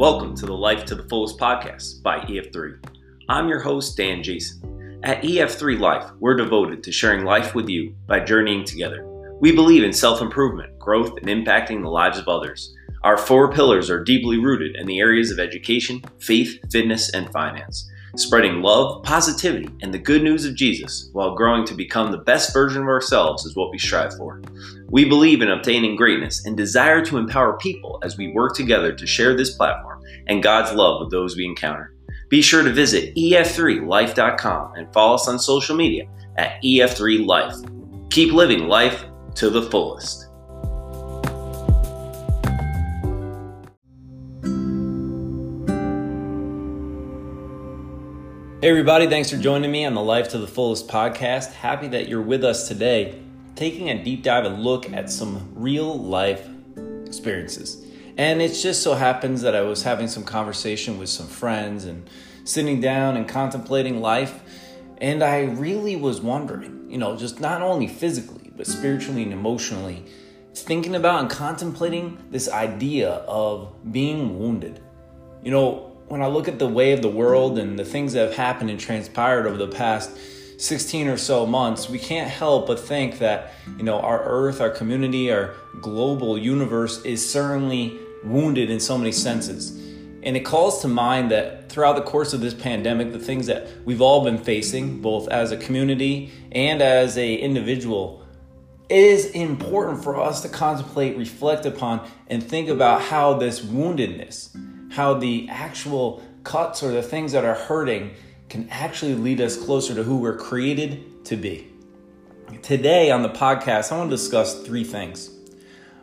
Welcome 0.00 0.34
to 0.36 0.46
the 0.46 0.54
Life 0.54 0.86
to 0.86 0.94
the 0.94 1.02
Fullest 1.10 1.36
podcast 1.36 2.02
by 2.02 2.20
EF3. 2.20 2.82
I'm 3.28 3.48
your 3.48 3.60
host, 3.60 3.98
Dan 3.98 4.22
Jason. 4.22 4.98
At 5.02 5.20
EF3 5.20 5.78
Life, 5.78 6.10
we're 6.20 6.38
devoted 6.38 6.82
to 6.82 6.90
sharing 6.90 7.26
life 7.26 7.54
with 7.54 7.68
you 7.68 7.94
by 8.06 8.20
journeying 8.20 8.64
together. 8.64 9.04
We 9.42 9.52
believe 9.52 9.84
in 9.84 9.92
self 9.92 10.22
improvement, 10.22 10.78
growth, 10.78 11.18
and 11.18 11.26
impacting 11.26 11.82
the 11.82 11.90
lives 11.90 12.16
of 12.16 12.28
others. 12.28 12.74
Our 13.02 13.18
four 13.18 13.52
pillars 13.52 13.90
are 13.90 14.02
deeply 14.02 14.38
rooted 14.38 14.74
in 14.74 14.86
the 14.86 15.00
areas 15.00 15.30
of 15.30 15.38
education, 15.38 16.02
faith, 16.18 16.58
fitness, 16.72 17.12
and 17.12 17.30
finance 17.30 17.86
spreading 18.16 18.60
love, 18.60 19.02
positivity, 19.04 19.68
and 19.82 19.94
the 19.94 19.98
good 19.98 20.22
news 20.22 20.44
of 20.44 20.54
Jesus 20.54 21.08
while 21.12 21.34
growing 21.34 21.64
to 21.66 21.74
become 21.74 22.10
the 22.10 22.18
best 22.18 22.52
version 22.52 22.82
of 22.82 22.88
ourselves 22.88 23.44
is 23.44 23.54
what 23.54 23.70
we 23.70 23.78
strive 23.78 24.16
for. 24.16 24.40
We 24.88 25.04
believe 25.04 25.42
in 25.42 25.50
obtaining 25.50 25.96
greatness 25.96 26.44
and 26.44 26.56
desire 26.56 27.04
to 27.04 27.18
empower 27.18 27.56
people 27.58 28.00
as 28.02 28.16
we 28.16 28.32
work 28.32 28.54
together 28.54 28.92
to 28.92 29.06
share 29.06 29.36
this 29.36 29.54
platform 29.54 29.89
and 30.26 30.42
God's 30.42 30.72
love 30.72 31.00
with 31.00 31.10
those 31.10 31.36
we 31.36 31.44
encounter. 31.44 31.94
Be 32.28 32.42
sure 32.42 32.62
to 32.62 32.72
visit 32.72 33.14
ef3life.com 33.16 34.74
and 34.76 34.92
follow 34.92 35.14
us 35.14 35.28
on 35.28 35.38
social 35.38 35.76
media 35.76 36.04
at 36.38 36.62
ef3life. 36.62 38.10
Keep 38.10 38.32
living 38.32 38.68
life 38.68 39.04
to 39.34 39.50
the 39.50 39.62
fullest. 39.62 40.26
Hey, 48.62 48.68
everybody, 48.68 49.06
thanks 49.06 49.30
for 49.30 49.38
joining 49.38 49.72
me 49.72 49.86
on 49.86 49.94
the 49.94 50.02
Life 50.02 50.28
to 50.28 50.38
the 50.38 50.46
Fullest 50.46 50.86
podcast. 50.86 51.54
Happy 51.54 51.88
that 51.88 52.08
you're 52.08 52.20
with 52.20 52.44
us 52.44 52.68
today, 52.68 53.18
taking 53.56 53.88
a 53.88 54.04
deep 54.04 54.22
dive 54.22 54.44
and 54.44 54.62
look 54.62 54.92
at 54.92 55.10
some 55.10 55.50
real 55.54 55.98
life 55.98 56.46
experiences. 57.06 57.89
And 58.20 58.42
it 58.42 58.52
just 58.52 58.82
so 58.82 58.92
happens 58.92 59.40
that 59.40 59.56
I 59.56 59.62
was 59.62 59.82
having 59.82 60.06
some 60.06 60.24
conversation 60.24 60.98
with 60.98 61.08
some 61.08 61.26
friends 61.26 61.86
and 61.86 62.06
sitting 62.44 62.78
down 62.78 63.16
and 63.16 63.26
contemplating 63.26 64.02
life. 64.02 64.42
And 64.98 65.22
I 65.22 65.44
really 65.44 65.96
was 65.96 66.20
wondering, 66.20 66.90
you 66.90 66.98
know, 66.98 67.16
just 67.16 67.40
not 67.40 67.62
only 67.62 67.86
physically, 67.86 68.52
but 68.54 68.66
spiritually 68.66 69.22
and 69.22 69.32
emotionally, 69.32 70.04
thinking 70.54 70.96
about 70.96 71.20
and 71.20 71.30
contemplating 71.30 72.18
this 72.30 72.50
idea 72.50 73.08
of 73.26 73.72
being 73.90 74.38
wounded. 74.38 74.82
You 75.42 75.52
know, 75.52 75.96
when 76.08 76.20
I 76.20 76.26
look 76.26 76.46
at 76.46 76.58
the 76.58 76.68
way 76.68 76.92
of 76.92 77.00
the 77.00 77.08
world 77.08 77.58
and 77.58 77.78
the 77.78 77.86
things 77.86 78.12
that 78.12 78.26
have 78.26 78.36
happened 78.36 78.68
and 78.68 78.78
transpired 78.78 79.46
over 79.46 79.56
the 79.56 79.68
past 79.68 80.10
16 80.58 81.08
or 81.08 81.16
so 81.16 81.46
months, 81.46 81.88
we 81.88 81.98
can't 81.98 82.28
help 82.28 82.66
but 82.66 82.78
think 82.78 83.20
that, 83.20 83.54
you 83.78 83.82
know, 83.82 83.98
our 83.98 84.22
earth, 84.22 84.60
our 84.60 84.68
community, 84.68 85.32
our 85.32 85.54
global 85.80 86.36
universe 86.36 87.02
is 87.06 87.26
certainly 87.26 87.98
wounded 88.24 88.70
in 88.70 88.80
so 88.80 88.98
many 88.98 89.12
senses. 89.12 89.70
And 90.22 90.36
it 90.36 90.40
calls 90.40 90.82
to 90.82 90.88
mind 90.88 91.30
that 91.30 91.70
throughout 91.70 91.96
the 91.96 92.02
course 92.02 92.34
of 92.34 92.40
this 92.40 92.52
pandemic, 92.52 93.12
the 93.12 93.18
things 93.18 93.46
that 93.46 93.68
we've 93.84 94.02
all 94.02 94.22
been 94.22 94.38
facing, 94.38 95.00
both 95.00 95.28
as 95.28 95.50
a 95.50 95.56
community 95.56 96.30
and 96.52 96.82
as 96.82 97.16
a 97.16 97.34
individual, 97.36 98.26
is 98.90 99.26
important 99.26 100.02
for 100.02 100.20
us 100.20 100.42
to 100.42 100.48
contemplate, 100.48 101.16
reflect 101.16 101.64
upon, 101.64 102.06
and 102.26 102.42
think 102.42 102.68
about 102.68 103.00
how 103.00 103.34
this 103.34 103.60
woundedness, 103.60 104.92
how 104.92 105.14
the 105.14 105.48
actual 105.48 106.22
cuts 106.42 106.82
or 106.82 106.90
the 106.90 107.02
things 107.02 107.32
that 107.32 107.44
are 107.44 107.54
hurting 107.54 108.10
can 108.48 108.68
actually 108.68 109.14
lead 109.14 109.40
us 109.40 109.56
closer 109.56 109.94
to 109.94 110.02
who 110.02 110.18
we're 110.18 110.36
created 110.36 111.24
to 111.24 111.36
be. 111.36 111.68
Today 112.62 113.12
on 113.12 113.22
the 113.22 113.28
podcast, 113.28 113.92
I 113.92 113.96
want 113.96 114.10
to 114.10 114.16
discuss 114.16 114.62
three 114.66 114.82
things. 114.82 115.30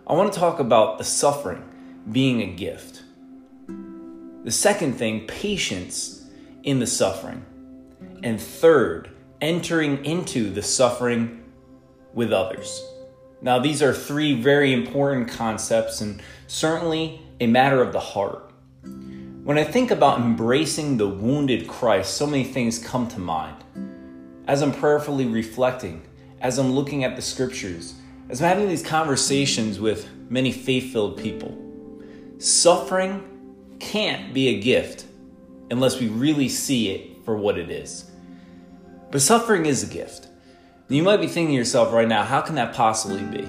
I 0.08 0.14
want 0.14 0.32
to 0.32 0.40
talk 0.40 0.60
about 0.60 0.98
the 0.98 1.04
suffering 1.04 1.62
being 2.12 2.42
a 2.42 2.48
gift. 2.48 3.04
The 4.44 4.52
second 4.52 4.94
thing, 4.94 5.28
patience 5.28 6.26
in 6.64 6.80
the 6.80 6.88
suffering. 6.88 7.46
And 8.24 8.40
third, 8.40 9.10
entering 9.42 10.06
into 10.06 10.50
the 10.50 10.62
suffering 10.62 11.44
with 12.14 12.32
others. 12.32 12.84
Now, 13.42 13.60
these 13.60 13.84
are 13.84 13.94
three 13.94 14.42
very 14.42 14.74
important 14.74 15.30
concepts 15.30 16.02
and 16.02 16.22
certainly 16.48 17.22
a 17.40 17.48
matter 17.48 17.82
of 17.82 17.94
the 17.94 18.00
heart. 18.00 18.52
When 19.44 19.58
I 19.58 19.64
think 19.64 19.92
about 19.92 20.20
embracing 20.20 20.98
the 20.98 21.08
wounded 21.08 21.68
Christ, 21.68 22.16
so 22.16 22.26
many 22.26 22.44
things 22.44 22.80
come 22.80 23.08
to 23.10 23.20
mind. 23.20 23.64
As 24.48 24.62
I'm 24.62 24.74
prayerfully 24.74 25.26
reflecting, 25.26 26.02
as 26.42 26.58
I'm 26.58 26.72
looking 26.72 27.04
at 27.04 27.16
the 27.16 27.22
scriptures, 27.22 27.96
as 28.30 28.42
I'm 28.42 28.48
having 28.48 28.68
these 28.68 28.84
conversations 28.84 29.80
with 29.80 30.10
many 30.30 30.52
faith 30.52 30.92
filled 30.92 31.18
people, 31.18 31.67
suffering 32.40 33.24
can't 33.80 34.34
be 34.34 34.50
a 34.50 34.60
gift 34.60 35.06
unless 35.72 36.00
we 36.00 36.08
really 36.08 36.50
see 36.50 36.90
it 36.90 37.26
for 37.26 37.36
what 37.36 37.58
it 37.58 37.70
is. 37.70 38.10
But 39.12 39.22
suffering 39.22 39.66
is 39.66 39.84
a 39.84 39.94
gift. 39.94 40.28
You 40.90 41.04
might 41.04 41.22
be 41.22 41.28
thinking 41.28 41.54
to 41.54 41.58
yourself 41.58 41.94
right 41.94 42.08
now, 42.08 42.24
how 42.24 42.42
can 42.42 42.56
that 42.56 42.74
possibly 42.74 43.22
be? 43.24 43.48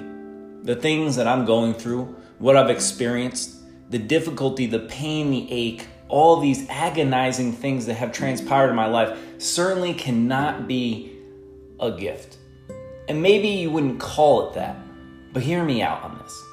The 0.64 0.74
things 0.74 1.16
that 1.16 1.28
I'm 1.28 1.44
going 1.44 1.74
through, 1.74 2.16
what 2.38 2.56
I've 2.56 2.70
experienced, 2.70 3.56
the 3.90 3.98
difficulty, 3.98 4.66
the 4.66 4.80
pain, 4.80 5.30
the 5.30 5.50
ache, 5.50 5.86
all 6.08 6.40
these 6.40 6.68
agonizing 6.68 7.52
things 7.52 7.86
that 7.86 7.94
have 7.94 8.12
transpired 8.12 8.70
in 8.70 8.76
my 8.76 8.86
life 8.86 9.16
certainly 9.38 9.94
cannot 9.94 10.66
be 10.66 11.16
a 11.80 11.92
gift. 11.92 12.38
And 13.08 13.22
maybe 13.22 13.48
you 13.48 13.70
wouldn't 13.70 14.00
call 14.00 14.48
it 14.50 14.54
that, 14.54 14.76
but 15.32 15.42
hear 15.42 15.64
me 15.64 15.82
out 15.82 16.02
on 16.02 16.18
this. 16.18 16.44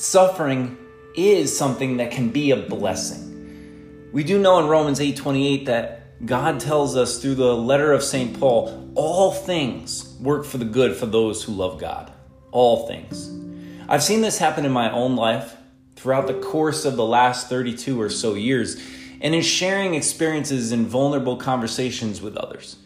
Suffering 0.00 0.76
is 1.18 1.56
something 1.56 1.98
that 1.98 2.10
can 2.10 2.30
be 2.30 2.50
a 2.50 2.56
blessing. 2.56 4.10
We 4.12 4.24
do 4.24 4.38
know 4.38 4.58
in 4.58 4.66
Romans 4.66 5.00
8:28 5.00 5.66
that 5.66 6.26
God 6.26 6.60
tells 6.60 6.96
us 6.96 7.18
through 7.18 7.36
the 7.36 7.56
letter 7.56 7.92
of 7.92 8.02
St. 8.02 8.38
Paul, 8.38 8.90
all 8.94 9.32
things 9.32 10.14
work 10.20 10.44
for 10.44 10.58
the 10.58 10.64
good 10.64 10.96
for 10.96 11.06
those 11.06 11.42
who 11.42 11.52
love 11.52 11.78
God. 11.78 12.10
All 12.50 12.86
things. 12.86 13.30
I've 13.88 14.02
seen 14.02 14.20
this 14.20 14.38
happen 14.38 14.64
in 14.64 14.72
my 14.72 14.90
own 14.90 15.16
life 15.16 15.56
throughout 15.96 16.26
the 16.26 16.34
course 16.34 16.84
of 16.84 16.96
the 16.96 17.04
last 17.04 17.48
32 17.48 18.00
or 18.00 18.08
so 18.08 18.34
years 18.34 18.80
and 19.20 19.34
in 19.34 19.42
sharing 19.42 19.94
experiences 19.94 20.72
and 20.72 20.86
vulnerable 20.86 21.36
conversations 21.36 22.22
with 22.22 22.36
others. 22.36 22.76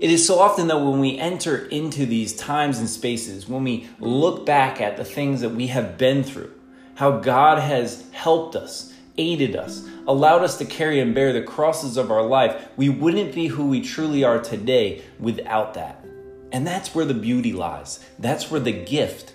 It 0.00 0.10
is 0.10 0.26
so 0.26 0.40
often 0.40 0.66
that 0.66 0.78
when 0.78 0.98
we 0.98 1.18
enter 1.18 1.66
into 1.66 2.06
these 2.06 2.34
times 2.34 2.80
and 2.80 2.88
spaces, 2.88 3.48
when 3.48 3.62
we 3.62 3.88
look 4.00 4.44
back 4.44 4.80
at 4.80 4.96
the 4.96 5.04
things 5.04 5.40
that 5.42 5.50
we 5.50 5.68
have 5.68 5.96
been 5.96 6.24
through, 6.24 6.50
how 6.94 7.18
God 7.18 7.58
has 7.58 8.04
helped 8.12 8.56
us, 8.56 8.92
aided 9.18 9.56
us, 9.56 9.86
allowed 10.06 10.42
us 10.42 10.58
to 10.58 10.64
carry 10.64 11.00
and 11.00 11.14
bear 11.14 11.32
the 11.32 11.42
crosses 11.42 11.96
of 11.96 12.10
our 12.10 12.22
life, 12.22 12.68
we 12.76 12.88
wouldn't 12.88 13.34
be 13.34 13.46
who 13.46 13.66
we 13.66 13.80
truly 13.80 14.24
are 14.24 14.40
today 14.40 15.02
without 15.18 15.74
that. 15.74 16.04
And 16.50 16.66
that's 16.66 16.94
where 16.94 17.04
the 17.04 17.14
beauty 17.14 17.52
lies. 17.52 18.04
That's 18.18 18.50
where 18.50 18.60
the 18.60 18.72
gift 18.72 19.34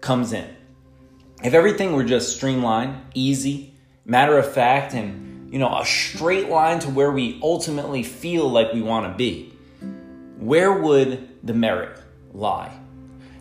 comes 0.00 0.32
in. 0.32 0.56
If 1.42 1.54
everything 1.54 1.92
were 1.92 2.04
just 2.04 2.36
streamlined, 2.36 3.00
easy, 3.14 3.74
matter 4.04 4.36
of 4.36 4.52
fact, 4.52 4.94
and 4.94 5.52
you 5.52 5.58
know, 5.58 5.78
a 5.78 5.84
straight 5.84 6.48
line 6.48 6.78
to 6.80 6.90
where 6.90 7.10
we 7.10 7.40
ultimately 7.42 8.02
feel 8.02 8.48
like 8.48 8.72
we 8.72 8.82
want 8.82 9.10
to 9.10 9.16
be, 9.16 9.52
where 10.38 10.72
would 10.72 11.28
the 11.44 11.54
merit 11.54 11.98
lie? 12.32 12.79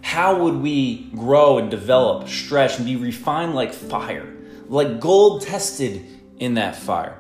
How 0.10 0.42
would 0.42 0.56
we 0.56 1.04
grow 1.16 1.60
and 1.60 1.70
develop, 1.70 2.28
stretch, 2.28 2.78
and 2.78 2.86
be 2.88 2.96
refined 2.96 3.54
like 3.54 3.72
fire, 3.72 4.28
like 4.68 5.00
gold 5.00 5.44
tested 5.44 6.04
in 6.40 6.56
that 6.56 6.76
fire? 6.76 7.16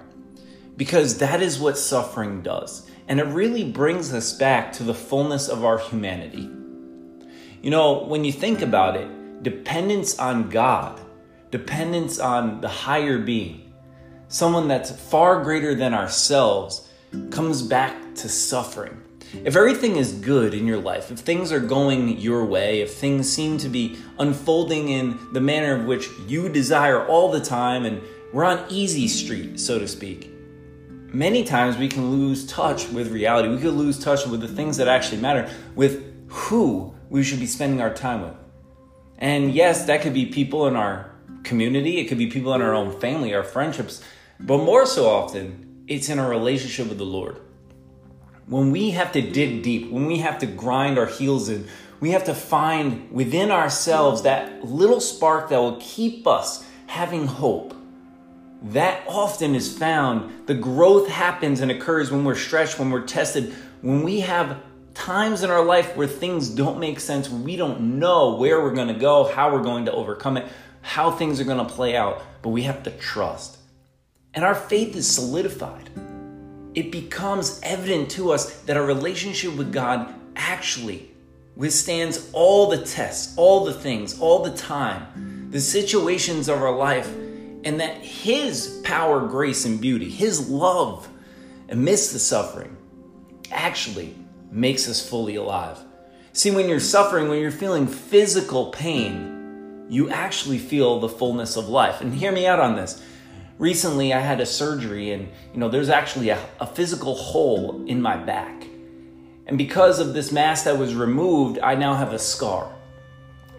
Because 0.75 1.19
that 1.19 1.39
is 1.39 1.59
what 1.59 1.77
suffering 1.77 2.41
does. 2.41 2.89
And 3.07 3.19
it 3.19 3.25
really 3.25 3.63
brings 3.63 4.11
us 4.11 4.33
back 4.33 4.73
to 4.73 4.83
the 4.83 4.95
fullness 4.95 5.49
of 5.49 5.63
our 5.63 5.77
humanity. 5.77 6.49
You 7.61 7.69
know, 7.69 8.05
when 8.05 8.25
you 8.25 8.31
think 8.31 8.63
about 8.63 8.95
it, 8.95 9.43
dependence 9.43 10.17
on 10.17 10.49
God, 10.49 10.99
dependence 11.51 12.19
on 12.19 12.59
the 12.59 12.69
higher 12.69 13.19
being, 13.19 13.71
someone 14.29 14.67
that's 14.67 14.89
far 14.89 15.43
greater 15.43 15.75
than 15.75 15.93
ourselves, 15.93 16.89
comes 17.29 17.61
back 17.61 18.15
to 18.15 18.27
suffering. 18.27 19.03
If 19.43 19.55
everything 19.55 19.97
is 19.97 20.13
good 20.13 20.53
in 20.55 20.65
your 20.65 20.79
life, 20.79 21.11
if 21.11 21.19
things 21.19 21.51
are 21.51 21.59
going 21.59 22.17
your 22.17 22.45
way, 22.45 22.81
if 22.81 22.95
things 22.95 23.31
seem 23.31 23.59
to 23.59 23.69
be 23.69 23.97
unfolding 24.17 24.89
in 24.89 25.19
the 25.33 25.41
manner 25.41 25.75
of 25.75 25.85
which 25.85 26.09
you 26.27 26.49
desire 26.49 27.05
all 27.05 27.31
the 27.31 27.39
time, 27.39 27.85
and 27.85 28.01
we're 28.33 28.43
on 28.43 28.65
easy 28.69 29.07
street, 29.07 29.59
so 29.59 29.77
to 29.77 29.87
speak, 29.87 30.31
many 31.13 31.43
times 31.43 31.77
we 31.77 31.87
can 31.87 32.09
lose 32.09 32.47
touch 32.47 32.89
with 32.89 33.11
reality. 33.11 33.49
We 33.49 33.61
could 33.61 33.75
lose 33.75 33.99
touch 33.99 34.25
with 34.25 34.41
the 34.41 34.47
things 34.47 34.77
that 34.77 34.87
actually 34.87 35.21
matter, 35.21 35.49
with 35.75 36.03
who 36.27 36.95
we 37.09 37.23
should 37.23 37.39
be 37.39 37.47
spending 37.47 37.81
our 37.81 37.93
time 37.93 38.23
with. 38.23 38.35
And 39.19 39.53
yes, 39.53 39.85
that 39.85 40.01
could 40.01 40.13
be 40.13 40.25
people 40.25 40.67
in 40.67 40.75
our 40.75 41.11
community, 41.43 41.99
it 41.99 42.05
could 42.07 42.17
be 42.17 42.27
people 42.27 42.53
in 42.55 42.61
our 42.61 42.73
own 42.73 42.99
family, 42.99 43.33
our 43.35 43.43
friendships, 43.43 44.03
but 44.39 44.57
more 44.57 44.85
so 44.85 45.07
often, 45.07 45.83
it's 45.87 46.09
in 46.09 46.17
our 46.17 46.29
relationship 46.29 46.87
with 46.87 46.97
the 46.97 47.05
Lord. 47.05 47.37
When 48.49 48.71
we 48.71 48.89
have 48.91 49.11
to 49.11 49.21
dig 49.21 49.61
deep, 49.61 49.91
when 49.91 50.07
we 50.07 50.17
have 50.17 50.39
to 50.39 50.47
grind 50.47 50.97
our 50.97 51.05
heels 51.05 51.49
in, 51.49 51.67
we 51.99 52.11
have 52.11 52.23
to 52.23 52.33
find 52.33 53.11
within 53.11 53.51
ourselves 53.51 54.23
that 54.23 54.65
little 54.65 54.99
spark 54.99 55.49
that 55.49 55.59
will 55.59 55.77
keep 55.79 56.25
us 56.25 56.65
having 56.87 57.27
hope. 57.27 57.75
that 58.61 59.03
often 59.07 59.55
is 59.55 59.77
found. 59.77 60.47
The 60.47 60.53
growth 60.55 61.07
happens 61.07 61.61
and 61.61 61.71
occurs 61.71 62.11
when 62.11 62.25
we're 62.25 62.35
stretched, 62.35 62.77
when 62.79 62.89
we're 62.89 63.05
tested, 63.05 63.53
when 63.81 64.03
we 64.03 64.19
have 64.21 64.57
times 64.93 65.43
in 65.43 65.49
our 65.49 65.63
life 65.63 65.95
where 65.95 66.07
things 66.07 66.49
don't 66.49 66.79
make 66.79 66.99
sense, 66.99 67.29
we 67.29 67.55
don't 67.55 67.99
know 67.99 68.35
where 68.35 68.61
we're 68.61 68.73
going 68.73 68.89
to 68.89 68.99
go, 68.99 69.31
how 69.31 69.53
we're 69.53 69.63
going 69.63 69.85
to 69.85 69.93
overcome 69.93 70.35
it, 70.35 70.45
how 70.81 71.09
things 71.09 71.39
are 71.39 71.45
going 71.45 71.65
to 71.65 71.73
play 71.73 71.95
out, 71.95 72.21
but 72.41 72.49
we 72.49 72.63
have 72.63 72.83
to 72.83 72.91
trust. 72.91 73.59
And 74.33 74.43
our 74.43 74.55
faith 74.55 74.93
is 74.95 75.07
solidified. 75.07 75.89
It 76.79 76.93
becomes 76.93 77.59
evident 77.61 78.09
to 78.11 78.31
us 78.31 78.61
that 78.61 78.77
our 78.77 78.85
relationship 78.85 79.53
with 79.57 79.73
God 79.73 80.15
actually 80.37 81.11
withstands 81.57 82.29
all 82.31 82.69
the 82.69 82.85
tests, 82.85 83.33
all 83.35 83.65
the 83.65 83.73
things, 83.73 84.17
all 84.21 84.43
the 84.43 84.55
time, 84.55 85.49
the 85.51 85.59
situations 85.59 86.47
of 86.47 86.61
our 86.61 86.73
life, 86.73 87.13
and 87.65 87.81
that 87.81 87.97
His 87.97 88.79
power, 88.85 89.27
grace, 89.27 89.65
and 89.65 89.81
beauty, 89.81 90.09
His 90.09 90.49
love 90.49 91.09
amidst 91.67 92.13
the 92.13 92.19
suffering, 92.19 92.77
actually 93.51 94.15
makes 94.49 94.87
us 94.87 95.05
fully 95.05 95.35
alive. 95.35 95.79
See, 96.31 96.49
when 96.49 96.69
you're 96.69 96.79
suffering, 96.79 97.27
when 97.27 97.41
you're 97.41 97.51
feeling 97.51 97.87
physical 97.87 98.71
pain, 98.71 99.85
you 99.89 100.09
actually 100.11 100.59
feel 100.59 101.01
the 101.01 101.09
fullness 101.09 101.57
of 101.57 101.67
life. 101.67 101.99
And 101.99 102.13
hear 102.13 102.31
me 102.31 102.47
out 102.47 102.61
on 102.61 102.77
this. 102.77 103.03
Recently, 103.59 104.13
I 104.13 104.19
had 104.19 104.39
a 104.39 104.45
surgery, 104.45 105.11
and 105.11 105.27
you 105.53 105.59
know, 105.59 105.67
there's 105.67 105.89
actually 105.89 106.29
a, 106.29 106.39
a 106.61 106.65
physical 106.65 107.13
hole 107.13 107.85
in 107.87 108.01
my 108.01 108.15
back. 108.15 108.63
And 109.47 109.57
because 109.57 109.99
of 109.99 110.13
this 110.13 110.31
mass 110.31 110.63
that 110.63 110.77
was 110.77 110.95
removed, 110.95 111.59
I 111.61 111.75
now 111.75 111.93
have 111.93 112.13
a 112.13 112.19
scar. 112.19 112.73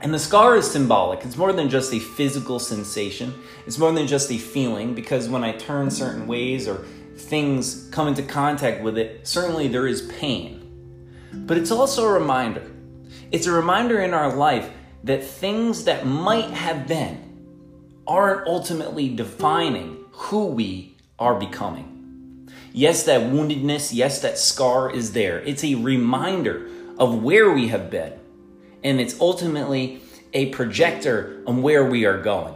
And 0.00 0.14
the 0.14 0.18
scar 0.18 0.56
is 0.56 0.70
symbolic. 0.70 1.22
It's 1.26 1.36
more 1.36 1.52
than 1.52 1.68
just 1.68 1.92
a 1.92 1.98
physical 1.98 2.58
sensation. 2.58 3.34
It's 3.66 3.76
more 3.76 3.92
than 3.92 4.06
just 4.06 4.30
a 4.32 4.38
feeling 4.38 4.94
because 4.94 5.28
when 5.28 5.44
I 5.44 5.52
turn 5.52 5.90
certain 5.90 6.26
ways 6.26 6.66
or 6.66 6.76
things 7.16 7.90
come 7.90 8.08
into 8.08 8.22
contact 8.22 8.82
with 8.82 8.96
it, 8.96 9.28
certainly 9.28 9.68
there 9.68 9.86
is 9.86 10.10
pain. 10.18 10.56
But 11.30 11.58
it's 11.58 11.70
also 11.70 12.06
a 12.06 12.12
reminder. 12.12 12.70
It's 13.30 13.46
a 13.46 13.52
reminder 13.52 14.00
in 14.00 14.14
our 14.14 14.34
life 14.34 14.70
that 15.04 15.22
things 15.22 15.84
that 15.84 16.06
might 16.06 16.48
have 16.50 16.88
been 16.88 17.29
aren't 18.10 18.44
ultimately 18.48 19.08
defining 19.08 20.04
who 20.10 20.46
we 20.46 20.96
are 21.16 21.38
becoming. 21.38 22.48
Yes, 22.72 23.04
that 23.04 23.20
woundedness, 23.20 23.94
yes, 23.94 24.20
that 24.22 24.36
scar 24.36 24.90
is 24.92 25.12
there. 25.12 25.38
It's 25.42 25.62
a 25.62 25.76
reminder 25.76 26.68
of 26.98 27.22
where 27.22 27.52
we 27.52 27.68
have 27.68 27.88
been. 27.88 28.12
And 28.82 29.00
it's 29.00 29.20
ultimately 29.20 30.02
a 30.32 30.46
projector 30.46 31.40
on 31.46 31.62
where 31.62 31.84
we 31.84 32.04
are 32.04 32.20
going. 32.20 32.54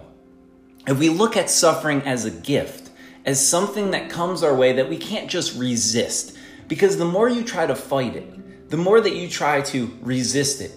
If 0.88 0.98
we 0.98 1.08
look 1.08 1.36
at 1.36 1.48
suffering 1.48 2.02
as 2.02 2.24
a 2.24 2.32
gift, 2.32 2.90
as 3.24 3.46
something 3.46 3.92
that 3.92 4.10
comes 4.10 4.42
our 4.42 4.56
way 4.56 4.72
that 4.72 4.90
we 4.90 4.96
can't 4.96 5.30
just 5.30 5.56
resist, 5.56 6.36
because 6.66 6.98
the 6.98 7.04
more 7.04 7.28
you 7.28 7.44
try 7.44 7.64
to 7.64 7.76
fight 7.76 8.16
it, 8.16 8.70
the 8.70 8.76
more 8.76 9.00
that 9.00 9.14
you 9.14 9.28
try 9.28 9.60
to 9.60 9.96
resist 10.00 10.60
it, 10.60 10.72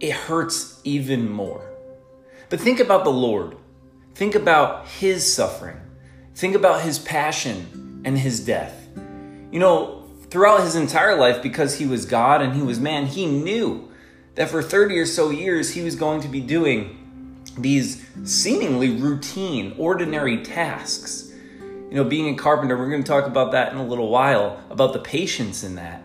it 0.00 0.10
hurts 0.10 0.80
even 0.82 1.30
more. 1.30 1.70
But 2.48 2.58
think 2.58 2.80
about 2.80 3.04
the 3.04 3.10
Lord. 3.10 3.56
Think 4.16 4.34
about 4.34 4.86
his 4.86 5.30
suffering. 5.30 5.76
Think 6.34 6.54
about 6.54 6.80
his 6.80 6.98
passion 6.98 8.00
and 8.06 8.16
his 8.16 8.40
death. 8.40 8.88
You 9.52 9.60
know, 9.60 10.04
throughout 10.30 10.62
his 10.62 10.74
entire 10.74 11.18
life, 11.18 11.42
because 11.42 11.76
he 11.76 11.84
was 11.84 12.06
God 12.06 12.40
and 12.40 12.54
he 12.54 12.62
was 12.62 12.80
man, 12.80 13.04
he 13.04 13.26
knew 13.26 13.92
that 14.34 14.48
for 14.48 14.62
30 14.62 14.98
or 15.00 15.04
so 15.04 15.28
years 15.28 15.74
he 15.74 15.82
was 15.82 15.96
going 15.96 16.22
to 16.22 16.28
be 16.28 16.40
doing 16.40 17.44
these 17.58 18.08
seemingly 18.24 18.88
routine, 18.88 19.74
ordinary 19.76 20.42
tasks. 20.42 21.30
You 21.60 21.96
know, 21.96 22.04
being 22.04 22.34
a 22.34 22.38
carpenter, 22.38 22.78
we're 22.78 22.88
going 22.88 23.04
to 23.04 23.06
talk 23.06 23.26
about 23.26 23.52
that 23.52 23.70
in 23.70 23.76
a 23.76 23.86
little 23.86 24.08
while, 24.08 24.58
about 24.70 24.94
the 24.94 24.98
patience 24.98 25.62
in 25.62 25.74
that. 25.74 26.02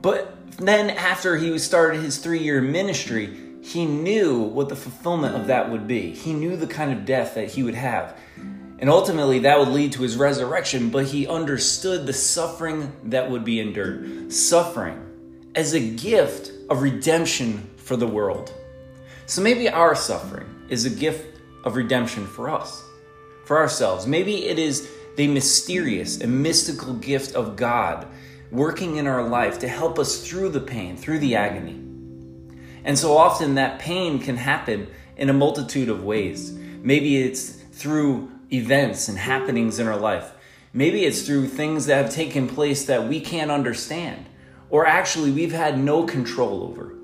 But 0.00 0.34
then 0.56 0.88
after 0.88 1.36
he 1.36 1.58
started 1.58 2.00
his 2.00 2.16
three 2.16 2.40
year 2.40 2.62
ministry, 2.62 3.36
he 3.64 3.86
knew 3.86 4.42
what 4.42 4.68
the 4.68 4.76
fulfillment 4.76 5.34
of 5.34 5.46
that 5.46 5.70
would 5.70 5.86
be. 5.86 6.10
He 6.10 6.34
knew 6.34 6.54
the 6.54 6.66
kind 6.66 6.92
of 6.92 7.06
death 7.06 7.34
that 7.34 7.48
he 7.48 7.62
would 7.62 7.74
have. 7.74 8.14
And 8.78 8.90
ultimately, 8.90 9.38
that 9.38 9.58
would 9.58 9.68
lead 9.68 9.92
to 9.92 10.02
his 10.02 10.18
resurrection, 10.18 10.90
but 10.90 11.06
he 11.06 11.26
understood 11.26 12.06
the 12.06 12.12
suffering 12.12 12.92
that 13.04 13.30
would 13.30 13.42
be 13.42 13.60
endured. 13.60 14.30
Suffering 14.30 15.00
as 15.54 15.72
a 15.72 15.80
gift 15.80 16.52
of 16.68 16.82
redemption 16.82 17.70
for 17.76 17.96
the 17.96 18.06
world. 18.06 18.52
So 19.24 19.40
maybe 19.40 19.70
our 19.70 19.94
suffering 19.94 20.66
is 20.68 20.84
a 20.84 20.90
gift 20.90 21.40
of 21.64 21.74
redemption 21.74 22.26
for 22.26 22.50
us, 22.50 22.84
for 23.46 23.56
ourselves. 23.56 24.06
Maybe 24.06 24.44
it 24.44 24.58
is 24.58 24.90
the 25.16 25.26
mysterious 25.26 26.20
and 26.20 26.42
mystical 26.42 26.92
gift 26.92 27.34
of 27.34 27.56
God 27.56 28.06
working 28.50 28.96
in 28.96 29.06
our 29.06 29.26
life 29.26 29.58
to 29.60 29.68
help 29.68 29.98
us 29.98 30.28
through 30.28 30.50
the 30.50 30.60
pain, 30.60 30.98
through 30.98 31.20
the 31.20 31.34
agony. 31.34 31.83
And 32.84 32.98
so 32.98 33.16
often 33.16 33.54
that 33.54 33.78
pain 33.78 34.18
can 34.18 34.36
happen 34.36 34.88
in 35.16 35.30
a 35.30 35.32
multitude 35.32 35.88
of 35.88 36.04
ways. 36.04 36.52
Maybe 36.52 37.22
it's 37.22 37.50
through 37.50 38.30
events 38.52 39.08
and 39.08 39.18
happenings 39.18 39.78
in 39.78 39.86
our 39.86 39.96
life. 39.96 40.32
Maybe 40.72 41.04
it's 41.04 41.22
through 41.22 41.48
things 41.48 41.86
that 41.86 42.02
have 42.04 42.12
taken 42.12 42.48
place 42.48 42.84
that 42.86 43.08
we 43.08 43.20
can't 43.20 43.50
understand, 43.50 44.26
or 44.70 44.86
actually 44.86 45.30
we've 45.30 45.52
had 45.52 45.78
no 45.78 46.04
control 46.04 46.64
over. 46.64 46.94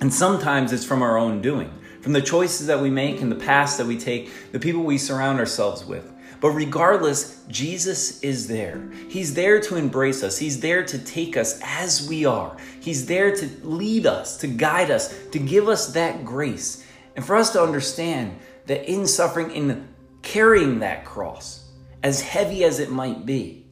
And 0.00 0.12
sometimes 0.12 0.72
it's 0.72 0.86
from 0.86 1.02
our 1.02 1.18
own 1.18 1.42
doing, 1.42 1.70
from 2.00 2.14
the 2.14 2.22
choices 2.22 2.66
that 2.66 2.80
we 2.80 2.88
make 2.88 3.20
in 3.20 3.28
the 3.28 3.36
past 3.36 3.76
that 3.76 3.86
we 3.86 3.98
take, 3.98 4.30
the 4.52 4.58
people 4.58 4.82
we 4.82 4.96
surround 4.96 5.38
ourselves 5.38 5.84
with. 5.84 6.09
But 6.40 6.50
regardless, 6.50 7.44
Jesus 7.48 8.20
is 8.22 8.48
there. 8.48 8.82
He's 9.08 9.34
there 9.34 9.60
to 9.60 9.76
embrace 9.76 10.22
us. 10.22 10.38
He's 10.38 10.60
there 10.60 10.82
to 10.84 10.98
take 10.98 11.36
us 11.36 11.60
as 11.62 12.08
we 12.08 12.24
are. 12.24 12.56
He's 12.80 13.06
there 13.06 13.36
to 13.36 13.48
lead 13.62 14.06
us, 14.06 14.38
to 14.38 14.46
guide 14.46 14.90
us, 14.90 15.14
to 15.32 15.38
give 15.38 15.68
us 15.68 15.92
that 15.92 16.24
grace. 16.24 16.86
And 17.14 17.24
for 17.24 17.36
us 17.36 17.52
to 17.52 17.62
understand 17.62 18.38
that 18.66 18.90
in 18.90 19.06
suffering, 19.06 19.50
in 19.50 19.86
carrying 20.22 20.78
that 20.78 21.04
cross, 21.04 21.68
as 22.02 22.22
heavy 22.22 22.64
as 22.64 22.80
it 22.80 22.90
might 22.90 23.26
be, 23.26 23.66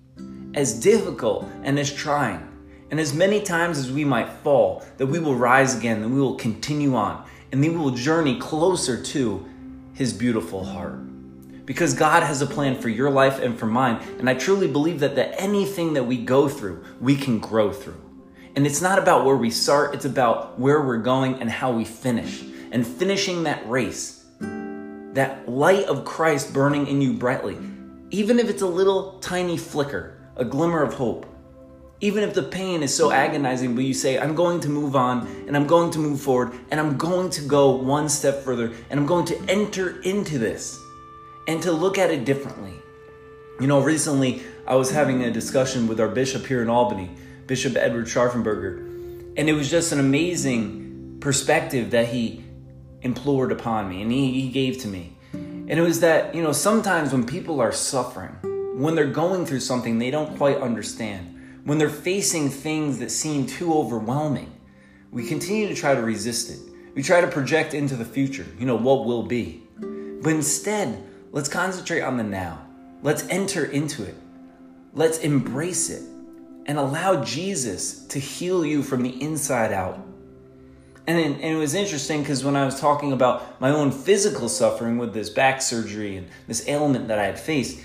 as 0.55 0.79
difficult 0.79 1.47
and 1.63 1.79
as 1.79 1.91
trying, 1.91 2.45
and 2.91 3.01
as 3.01 3.15
many 3.15 3.41
times 3.41 3.79
as 3.79 3.91
we 3.91 4.05
might 4.05 4.29
fall, 4.29 4.85
that 4.99 5.07
we 5.07 5.19
will 5.19 5.35
rise 5.35 5.75
again, 5.77 6.03
that 6.03 6.09
we 6.09 6.21
will 6.21 6.37
continue 6.37 6.95
on, 6.97 7.25
and 7.51 7.65
then 7.65 7.73
we 7.73 7.79
will 7.79 7.93
journey 7.93 8.39
closer 8.39 9.03
to 9.03 9.47
His 9.95 10.13
beautiful 10.13 10.65
heart 10.65 11.08
because 11.69 11.93
God 11.93 12.23
has 12.23 12.41
a 12.41 12.47
plan 12.47 12.81
for 12.81 12.89
your 12.89 13.11
life 13.11 13.41
and 13.41 13.59
for 13.59 13.67
mine. 13.67 14.03
And 14.19 14.31
I 14.31 14.33
truly 14.33 14.69
believe 14.69 15.01
that, 15.01 15.17
that 15.17 15.39
anything 15.39 15.93
that 15.93 16.05
we 16.05 16.17
go 16.17 16.49
through, 16.49 16.83
we 16.99 17.15
can 17.15 17.39
grow 17.39 17.71
through. 17.75 18.01
And 18.57 18.67
it's 18.67 18.81
not 18.81 18.99
about 18.99 19.27
where 19.27 19.37
we 19.37 19.51
start, 19.51 19.95
it's 19.95 20.07
about 20.07 20.59
where 20.59 20.81
we're 20.81 20.97
going 20.97 21.43
and 21.43 21.51
how 21.51 21.71
we 21.71 21.85
finish. 21.85 22.43
And 22.73 22.87
finishing 22.87 23.43
that 23.43 23.69
race, 23.69 24.25
that 24.41 25.47
light 25.47 25.85
of 25.85 26.07
Christ 26.07 26.55
burning 26.55 26.87
in 26.87 27.03
you 27.03 27.13
brightly, 27.13 27.59
even 28.09 28.39
if 28.39 28.49
it's 28.49 28.63
a 28.63 28.67
little 28.67 29.19
tiny 29.19 29.59
flicker, 29.59 30.19
a 30.37 30.47
glimmer 30.47 30.83
of 30.83 30.95
hope. 30.95 31.27
Even 32.01 32.25
if 32.25 32.33
the 32.33 32.45
pain 32.45 32.83
is 32.83 32.97
so 32.97 33.13
agonizing, 33.13 33.75
but 33.75 33.85
you 33.85 33.93
say, 33.93 34.19
I'm 34.19 34.35
going 34.35 34.61
to 34.61 34.71
move 34.71 34.97
on 34.97 35.27
and 35.47 35.55
I'm 35.55 35.67
going 35.67 35.91
to 35.91 35.99
move 35.99 36.23
forward 36.23 36.59
and 36.71 36.81
I'm 36.81 36.97
going 36.97 37.29
to 37.29 37.43
go 37.43 37.73
one 37.73 38.09
step 38.09 38.43
further 38.43 38.73
and 38.89 38.99
I'm 38.99 39.05
going 39.05 39.27
to 39.27 39.39
enter 39.51 40.01
into 40.01 40.39
this 40.39 40.81
and 41.49 41.63
to 41.63 41.73
look 41.73 41.99
at 41.99 42.11
it 42.11 42.25
differently. 42.27 42.75
You 43.59 43.67
know, 43.67 43.81
recently 43.81 44.43
I 44.67 44.77
was 44.77 44.91
having 44.91 45.25
a 45.25 45.31
discussion 45.31 45.89
with 45.89 45.99
our 45.99 46.09
bishop 46.09 46.47
here 46.47 46.63
in 46.63 46.69
Albany, 46.69 47.11
Bishop 47.47 47.75
Edward 47.75 48.05
Scharfenberger, 48.05 48.79
and 49.37 49.49
it 49.49 49.55
was 49.55 49.71
just 49.71 49.91
an 49.91 49.99
amazing 49.99 51.19
perspective 51.21 51.91
that 51.93 52.09
he 52.09 52.45
implored 53.01 53.51
upon 53.51 53.89
me 53.89 54.03
and 54.03 54.13
he, 54.13 54.43
he 54.43 54.51
gave 54.51 54.79
to 54.79 54.89
me. 54.89 55.17
And 55.33 55.71
it 55.71 55.81
was 55.81 56.01
that, 56.01 56.35
you 56.35 56.43
know, 56.43 56.53
sometimes 56.53 57.13
when 57.13 57.27
people 57.27 57.61
are 57.61 57.73
suffering, 57.73 58.37
when 58.79 58.95
they're 58.95 59.07
going 59.07 59.47
through 59.47 59.61
something 59.61 59.99
they 59.99 60.11
don't 60.11 60.37
quite 60.37 60.59
understand, 60.59 61.63
when 61.65 61.79
they're 61.79 61.89
facing 61.89 62.51
things 62.51 62.99
that 62.99 63.11
seem 63.11 63.47
too 63.47 63.75
overwhelming, 63.75 64.53
we 65.11 65.27
continue 65.27 65.69
to 65.69 65.75
try 65.75 65.95
to 65.95 66.03
resist 66.03 66.51
it. 66.51 66.59
We 66.95 67.03
try 67.03 67.21
to 67.21 67.27
project 67.27 67.75
into 67.75 67.97
the 67.97 68.05
future, 68.05 68.47
you 68.59 68.67
know, 68.67 68.77
what 68.77 69.07
will 69.07 69.23
be. 69.23 69.63
But 69.79 70.33
instead, 70.33 71.08
Let's 71.31 71.49
concentrate 71.49 72.01
on 72.01 72.17
the 72.17 72.25
now. 72.25 72.65
Let's 73.03 73.27
enter 73.29 73.65
into 73.65 74.05
it. 74.05 74.15
Let's 74.93 75.19
embrace 75.19 75.91
it 75.91 76.03
and 76.67 76.79
allow 76.79 77.23
Jesus 77.23 78.07
to 78.09 78.19
heal 78.19 78.65
you 78.65 78.83
from 78.83 79.03
the 79.03 79.23
inside 79.23 79.73
out. 79.73 80.05
And, 81.07 81.41
it, 81.43 81.55
was 81.55 81.73
interesting 81.75 82.21
because 82.21 82.45
when 82.45 82.55
I 82.55 82.67
was 82.67 82.79
talking 82.79 83.13
about 83.13 83.59
my 83.63 83.71
own 83.71 83.91
physical 83.91 84.47
suffering 84.47 84.99
with 84.99 85.15
this 85.15 85.31
back 85.31 85.63
surgery 85.63 86.19
and 86.19 86.29
this 86.47 86.69
ailment 86.69 87.09
that 87.09 87.19
I 87.19 87.25
had 87.25 87.41
faced, 87.41 87.81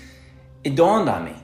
it 0.62 0.76
dawned 0.76 1.08
on 1.08 1.24
me. 1.24 1.34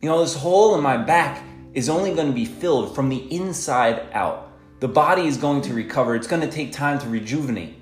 You 0.00 0.08
know, 0.08 0.20
this 0.20 0.36
hole 0.36 0.76
in 0.76 0.80
my 0.80 0.96
back 0.96 1.44
is 1.74 1.88
only 1.88 2.14
going 2.14 2.28
to 2.28 2.32
be 2.32 2.44
filled 2.44 2.94
from 2.94 3.08
the 3.08 3.16
inside 3.34 4.06
out. 4.12 4.52
The 4.78 4.86
body 4.86 5.26
is 5.26 5.36
going 5.36 5.62
to 5.62 5.74
recover, 5.74 6.14
it's 6.14 6.28
going 6.28 6.42
to 6.42 6.50
take 6.50 6.70
time 6.70 7.00
to 7.00 7.08
rejuvenate. 7.08 7.74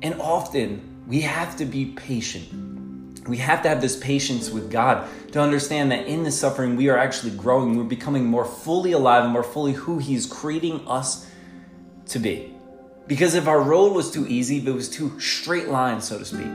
And 0.00 0.18
often 0.18 0.95
we 1.06 1.20
have 1.20 1.56
to 1.56 1.64
be 1.64 1.86
patient 1.86 2.48
We 3.28 3.38
have 3.38 3.62
to 3.62 3.68
have 3.68 3.80
this 3.80 3.96
patience 3.96 4.50
with 4.50 4.70
God 4.70 5.08
to 5.32 5.40
understand 5.40 5.90
that 5.90 6.06
in 6.06 6.22
the 6.22 6.30
suffering, 6.30 6.76
we 6.76 6.88
are 6.88 6.96
actually 6.96 7.32
growing. 7.32 7.76
We're 7.76 7.84
becoming 7.84 8.24
more 8.24 8.44
fully 8.44 8.92
alive 8.92 9.24
and 9.24 9.32
more 9.32 9.42
fully 9.42 9.72
who 9.72 9.98
He's 9.98 10.26
creating 10.26 10.86
us 10.86 11.28
to 12.06 12.18
be. 12.20 12.54
Because 13.08 13.34
if 13.34 13.48
our 13.48 13.60
road 13.60 13.94
was 13.94 14.10
too 14.10 14.26
easy, 14.28 14.58
if 14.58 14.66
it 14.66 14.72
was 14.72 14.88
too 14.88 15.18
straight 15.18 15.68
line, 15.68 16.00
so 16.00 16.18
to 16.18 16.24
speak, 16.24 16.46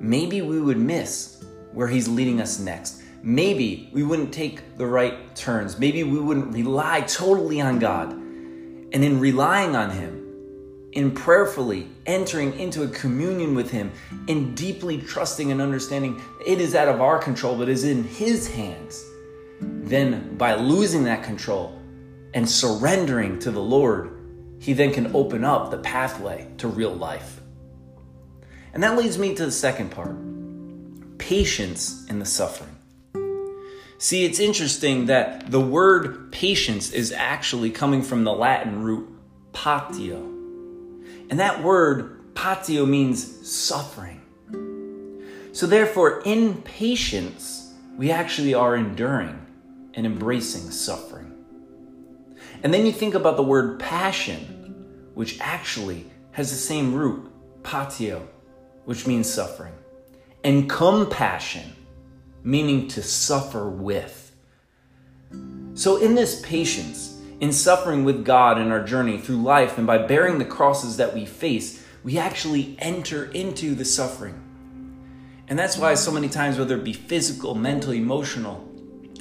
maybe 0.00 0.42
we 0.42 0.60
would 0.60 0.78
miss 0.78 1.44
where 1.72 1.88
He's 1.88 2.06
leading 2.06 2.40
us 2.40 2.60
next. 2.60 3.02
Maybe 3.22 3.90
we 3.92 4.04
wouldn't 4.04 4.32
take 4.32 4.76
the 4.76 4.86
right 4.86 5.34
turns. 5.34 5.78
Maybe 5.78 6.04
we 6.04 6.20
wouldn't 6.20 6.54
rely 6.54 7.00
totally 7.00 7.60
on 7.60 7.80
God. 7.80 8.12
And 8.12 8.94
in 8.94 9.18
relying 9.18 9.74
on 9.74 9.90
Him, 9.90 10.25
in 10.96 11.10
prayerfully 11.10 11.86
entering 12.06 12.58
into 12.58 12.82
a 12.82 12.88
communion 12.88 13.54
with 13.54 13.70
Him, 13.70 13.92
in 14.28 14.54
deeply 14.54 14.98
trusting 14.98 15.52
and 15.52 15.60
understanding 15.60 16.20
it 16.44 16.58
is 16.58 16.74
out 16.74 16.88
of 16.88 17.02
our 17.02 17.18
control, 17.18 17.56
but 17.56 17.68
is 17.68 17.84
in 17.84 18.02
His 18.02 18.50
hands, 18.50 19.04
then 19.60 20.36
by 20.38 20.54
losing 20.54 21.04
that 21.04 21.22
control 21.22 21.78
and 22.32 22.48
surrendering 22.48 23.38
to 23.40 23.50
the 23.50 23.60
Lord, 23.60 24.10
He 24.58 24.72
then 24.72 24.90
can 24.90 25.14
open 25.14 25.44
up 25.44 25.70
the 25.70 25.78
pathway 25.78 26.48
to 26.56 26.66
real 26.66 26.94
life. 26.94 27.42
And 28.72 28.82
that 28.82 28.96
leads 28.96 29.18
me 29.18 29.34
to 29.34 29.44
the 29.44 29.52
second 29.52 29.90
part 29.90 30.16
patience 31.18 32.06
in 32.08 32.18
the 32.18 32.24
suffering. 32.24 32.76
See, 33.98 34.24
it's 34.24 34.38
interesting 34.38 35.06
that 35.06 35.50
the 35.50 35.60
word 35.60 36.30
patience 36.32 36.90
is 36.92 37.12
actually 37.12 37.70
coming 37.70 38.02
from 38.02 38.24
the 38.24 38.32
Latin 38.32 38.82
root 38.82 39.08
patio 39.52 40.35
and 41.30 41.40
that 41.40 41.62
word, 41.62 42.34
patio, 42.34 42.86
means 42.86 43.48
suffering. 43.48 44.20
So, 45.52 45.66
therefore, 45.66 46.22
in 46.24 46.62
patience, 46.62 47.72
we 47.96 48.10
actually 48.10 48.54
are 48.54 48.76
enduring 48.76 49.46
and 49.94 50.04
embracing 50.04 50.70
suffering. 50.70 51.32
And 52.62 52.72
then 52.72 52.84
you 52.84 52.92
think 52.92 53.14
about 53.14 53.36
the 53.36 53.42
word 53.42 53.80
passion, 53.80 55.10
which 55.14 55.40
actually 55.40 56.06
has 56.32 56.50
the 56.50 56.56
same 56.56 56.94
root, 56.94 57.30
patio, 57.62 58.28
which 58.84 59.06
means 59.06 59.32
suffering, 59.32 59.72
and 60.44 60.68
compassion, 60.68 61.72
meaning 62.44 62.86
to 62.88 63.02
suffer 63.02 63.68
with. 63.68 64.34
So, 65.74 65.96
in 65.96 66.14
this 66.14 66.40
patience, 66.42 67.15
in 67.40 67.52
suffering 67.52 68.04
with 68.04 68.24
God 68.24 68.58
in 68.58 68.70
our 68.70 68.82
journey 68.82 69.18
through 69.18 69.42
life 69.42 69.76
and 69.76 69.86
by 69.86 69.98
bearing 69.98 70.38
the 70.38 70.44
crosses 70.44 70.96
that 70.96 71.14
we 71.14 71.26
face, 71.26 71.84
we 72.02 72.18
actually 72.18 72.76
enter 72.78 73.24
into 73.32 73.74
the 73.74 73.84
suffering. 73.84 74.42
And 75.48 75.58
that's 75.58 75.76
why, 75.76 75.94
so 75.94 76.10
many 76.10 76.28
times, 76.28 76.58
whether 76.58 76.76
it 76.76 76.84
be 76.84 76.92
physical, 76.92 77.54
mental, 77.54 77.92
emotional, 77.92 78.66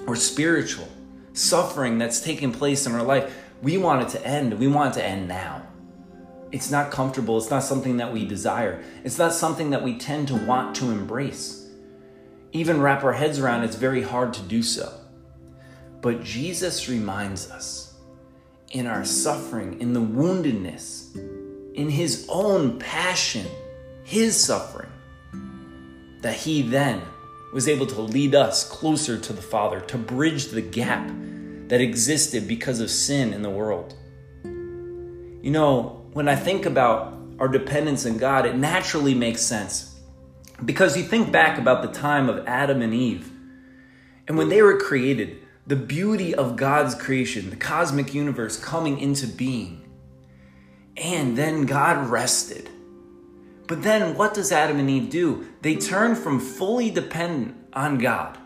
or 0.08 0.16
spiritual, 0.16 0.88
suffering 1.34 1.98
that's 1.98 2.22
taking 2.22 2.52
place 2.52 2.86
in 2.86 2.94
our 2.94 3.04
life, 3.04 3.36
we 3.62 3.78
want 3.78 4.04
it 4.04 4.10
to 4.10 4.26
end. 4.26 4.58
We 4.58 4.68
want 4.68 4.96
it 4.96 5.00
to 5.00 5.06
end 5.06 5.28
now. 5.28 5.68
It's 6.52 6.72
not 6.72 6.92
comfortable. 6.92 7.38
It's 7.38 7.50
not 7.50 7.64
something 7.64 7.98
that 7.98 8.14
we 8.14 8.26
desire. 8.26 8.84
It's 9.04 9.18
not 9.18 9.34
something 9.34 9.72
that 9.72 9.84
we 9.84 9.98
tend 9.98 10.30
to 10.30 10.36
want 10.36 10.76
to 10.78 10.90
embrace. 10.90 11.68
Even 12.54 12.82
wrap 12.82 13.04
our 13.04 13.14
heads 13.14 13.40
around, 13.40 13.64
it's 13.64 13.76
very 13.76 14.02
hard 14.02 14.34
to 14.36 14.42
do 14.44 14.64
so. 14.64 14.94
But 16.02 16.24
Jesus 16.24 16.88
reminds 16.88 17.52
us 17.52 17.85
in 18.72 18.88
our 18.88 19.06
suffering, 19.06 19.80
in 19.80 19.94
the 19.94 20.02
woundedness, 20.02 21.16
in 21.76 21.90
his 21.90 22.26
own 22.30 22.80
passion, 22.80 23.46
his 24.04 24.42
suffering, 24.42 24.92
that 26.22 26.36
he 26.36 26.62
then 26.62 27.02
was 27.54 27.68
able 27.68 27.86
to 27.86 28.02
lead 28.02 28.36
us 28.36 28.68
closer 28.68 29.18
to 29.18 29.34
the 29.34 29.42
Father, 29.42 29.80
to 29.82 29.98
bridge 29.98 30.48
the 30.48 30.62
gap 30.62 31.10
that 31.68 31.82
existed 31.82 32.48
because 32.48 32.80
of 32.80 32.90
sin 32.90 33.34
in 33.34 33.42
the 33.42 33.50
world. 33.50 33.96
You 34.44 35.52
know, 35.52 36.06
when 36.14 36.28
I 36.28 36.36
think 36.36 36.66
about 36.66 37.14
our 37.40 37.48
dependence 37.48 38.06
in 38.06 38.18
God, 38.18 38.46
it 38.46 38.56
naturally 38.56 39.14
makes 39.14 39.42
sense. 39.42 39.96
Because 40.64 40.98
you 40.98 41.04
think 41.04 41.32
back 41.32 41.58
about 41.58 41.82
the 41.82 42.00
time 42.00 42.30
of 42.30 42.48
Adam 42.48 42.82
and 42.82 42.94
Eve, 42.94 43.32
and 44.28 44.38
when 44.38 44.50
they 44.50 44.62
were 44.62 44.80
created, 44.80 45.38
the 45.68 45.76
beauty 45.76 46.34
of 46.36 46.56
God's 46.56 46.94
creation, 46.94 47.50
the 47.50 47.56
cosmic 47.56 48.14
universe 48.14 48.58
coming 48.60 49.00
into 49.00 49.28
being. 49.28 49.82
And 50.96 51.38
then 51.38 51.66
God 51.66 52.10
rested. 52.10 52.70
But 53.68 53.82
then 53.82 54.16
what 54.16 54.36
does 54.36 54.52
Adam 54.52 54.78
and 54.78 54.90
Eve 54.90 55.10
do? 55.10 55.48
They 55.62 55.76
turn 55.76 56.16
from 56.16 56.40
fully 56.40 56.92
dependent 56.92 57.56
on 57.74 57.98
God, 57.98 58.38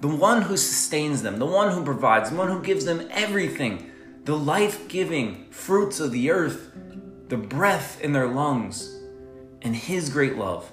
the 0.00 0.08
one 0.08 0.42
who 0.42 0.56
sustains 0.56 1.22
them, 1.22 1.38
the 1.38 1.46
one 1.46 1.72
who 1.72 1.84
provides, 1.84 2.30
the 2.30 2.36
one 2.36 2.48
who 2.48 2.62
gives 2.62 2.84
them 2.84 3.08
everything, 3.10 3.90
the 4.24 4.36
life 4.36 4.86
giving 4.86 5.50
fruits 5.50 5.98
of 5.98 6.12
the 6.12 6.30
earth, 6.30 6.70
the 7.28 7.36
breath 7.36 8.00
in 8.00 8.12
their 8.12 8.28
lungs, 8.28 8.96
and 9.60 9.74
His 9.74 10.08
great 10.08 10.36
love. 10.36 10.72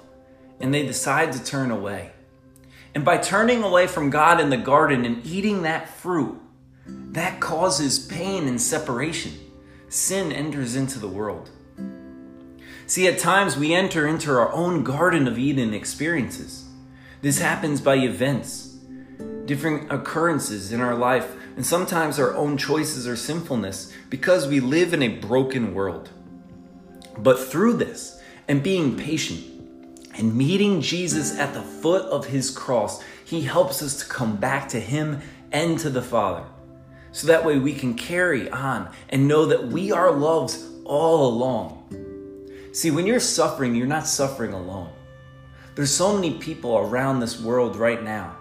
And 0.60 0.72
they 0.72 0.86
decide 0.86 1.32
to 1.32 1.44
turn 1.44 1.72
away. 1.72 2.12
And 2.98 3.04
by 3.04 3.18
turning 3.18 3.62
away 3.62 3.86
from 3.86 4.10
God 4.10 4.40
in 4.40 4.50
the 4.50 4.56
garden 4.56 5.04
and 5.04 5.24
eating 5.24 5.62
that 5.62 5.88
fruit, 5.88 6.36
that 6.84 7.38
causes 7.38 7.96
pain 7.96 8.48
and 8.48 8.60
separation. 8.60 9.34
Sin 9.88 10.32
enters 10.32 10.74
into 10.74 10.98
the 10.98 11.06
world. 11.06 11.48
See, 12.88 13.06
at 13.06 13.20
times 13.20 13.56
we 13.56 13.72
enter 13.72 14.04
into 14.04 14.32
our 14.32 14.50
own 14.52 14.82
Garden 14.82 15.28
of 15.28 15.38
Eden 15.38 15.74
experiences. 15.74 16.64
This 17.22 17.38
happens 17.38 17.80
by 17.80 17.98
events, 17.98 18.78
different 19.44 19.92
occurrences 19.92 20.72
in 20.72 20.80
our 20.80 20.96
life, 20.96 21.36
and 21.54 21.64
sometimes 21.64 22.18
our 22.18 22.34
own 22.34 22.58
choices 22.58 23.06
or 23.06 23.14
sinfulness 23.14 23.92
because 24.10 24.48
we 24.48 24.58
live 24.58 24.92
in 24.92 25.04
a 25.04 25.18
broken 25.20 25.72
world. 25.72 26.10
But 27.16 27.38
through 27.38 27.74
this 27.74 28.20
and 28.48 28.60
being 28.60 28.96
patient, 28.96 29.57
and 30.18 30.36
meeting 30.36 30.80
Jesus 30.80 31.38
at 31.38 31.54
the 31.54 31.62
foot 31.62 32.04
of 32.06 32.26
his 32.26 32.50
cross, 32.50 33.02
he 33.24 33.42
helps 33.42 33.82
us 33.82 34.00
to 34.00 34.06
come 34.06 34.36
back 34.36 34.68
to 34.70 34.80
him 34.80 35.20
and 35.52 35.78
to 35.78 35.90
the 35.90 36.02
Father. 36.02 36.44
So 37.12 37.26
that 37.28 37.44
way 37.44 37.58
we 37.58 37.72
can 37.72 37.94
carry 37.94 38.50
on 38.50 38.90
and 39.08 39.28
know 39.28 39.46
that 39.46 39.68
we 39.68 39.92
are 39.92 40.10
loved 40.10 40.56
all 40.84 41.28
along. 41.28 41.74
See, 42.72 42.90
when 42.90 43.06
you're 43.06 43.20
suffering, 43.20 43.74
you're 43.74 43.86
not 43.86 44.06
suffering 44.06 44.52
alone. 44.52 44.90
There's 45.74 45.94
so 45.94 46.14
many 46.14 46.38
people 46.38 46.76
around 46.76 47.20
this 47.20 47.40
world 47.40 47.76
right 47.76 48.02
now, 48.02 48.36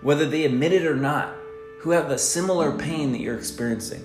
whether 0.00 0.26
they 0.26 0.44
admit 0.44 0.72
it 0.72 0.86
or 0.86 0.96
not, 0.96 1.34
who 1.80 1.90
have 1.90 2.10
a 2.10 2.18
similar 2.18 2.76
pain 2.76 3.12
that 3.12 3.20
you're 3.20 3.36
experiencing. 3.36 4.04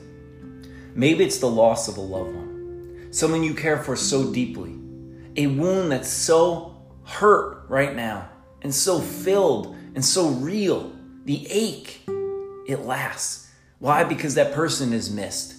Maybe 0.95 1.23
it's 1.23 1.39
the 1.39 1.49
loss 1.49 1.87
of 1.87 1.97
a 1.97 2.01
loved 2.01 2.35
one, 2.35 3.07
someone 3.11 3.43
you 3.43 3.53
care 3.53 3.77
for 3.77 3.95
so 3.95 4.31
deeply, 4.31 4.75
a 5.37 5.47
wound 5.47 5.91
that's 5.91 6.09
so 6.09 6.72
hurt 7.05 7.65
right 7.69 7.95
now 7.95 8.29
and 8.61 8.73
so 8.73 8.99
filled 8.99 9.75
and 9.95 10.03
so 10.03 10.29
real. 10.29 10.91
The 11.25 11.47
ache, 11.49 12.01
it 12.67 12.81
lasts. 12.81 13.51
Why? 13.79 14.03
Because 14.03 14.35
that 14.35 14.53
person 14.53 14.93
is 14.93 15.11
missed. 15.11 15.55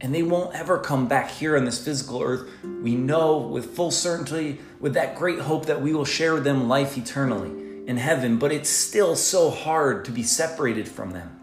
And 0.00 0.14
they 0.14 0.22
won't 0.22 0.54
ever 0.54 0.78
come 0.78 1.08
back 1.08 1.30
here 1.30 1.56
on 1.56 1.64
this 1.64 1.82
physical 1.82 2.22
earth. 2.22 2.48
We 2.62 2.94
know 2.94 3.38
with 3.38 3.74
full 3.74 3.90
certainty, 3.90 4.60
with 4.78 4.94
that 4.94 5.16
great 5.16 5.38
hope 5.40 5.66
that 5.66 5.80
we 5.80 5.94
will 5.94 6.04
share 6.04 6.34
with 6.34 6.44
them 6.44 6.68
life 6.68 6.98
eternally 6.98 7.86
in 7.86 7.96
heaven, 7.96 8.38
but 8.38 8.52
it's 8.52 8.68
still 8.68 9.16
so 9.16 9.50
hard 9.50 10.04
to 10.04 10.10
be 10.10 10.22
separated 10.22 10.88
from 10.88 11.12
them. 11.12 11.40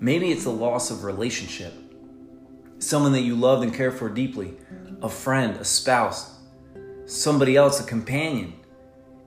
Maybe 0.00 0.30
it's 0.30 0.44
the 0.44 0.50
loss 0.50 0.90
of 0.90 1.04
relationship, 1.04 1.74
someone 2.78 3.12
that 3.12 3.20
you 3.20 3.36
loved 3.36 3.62
and 3.62 3.74
cared 3.74 3.94
for 3.94 4.08
deeply, 4.08 4.54
a 5.00 5.08
friend, 5.08 5.56
a 5.56 5.64
spouse, 5.64 6.31
somebody 7.12 7.56
else, 7.56 7.80
a 7.80 7.84
companion. 7.84 8.54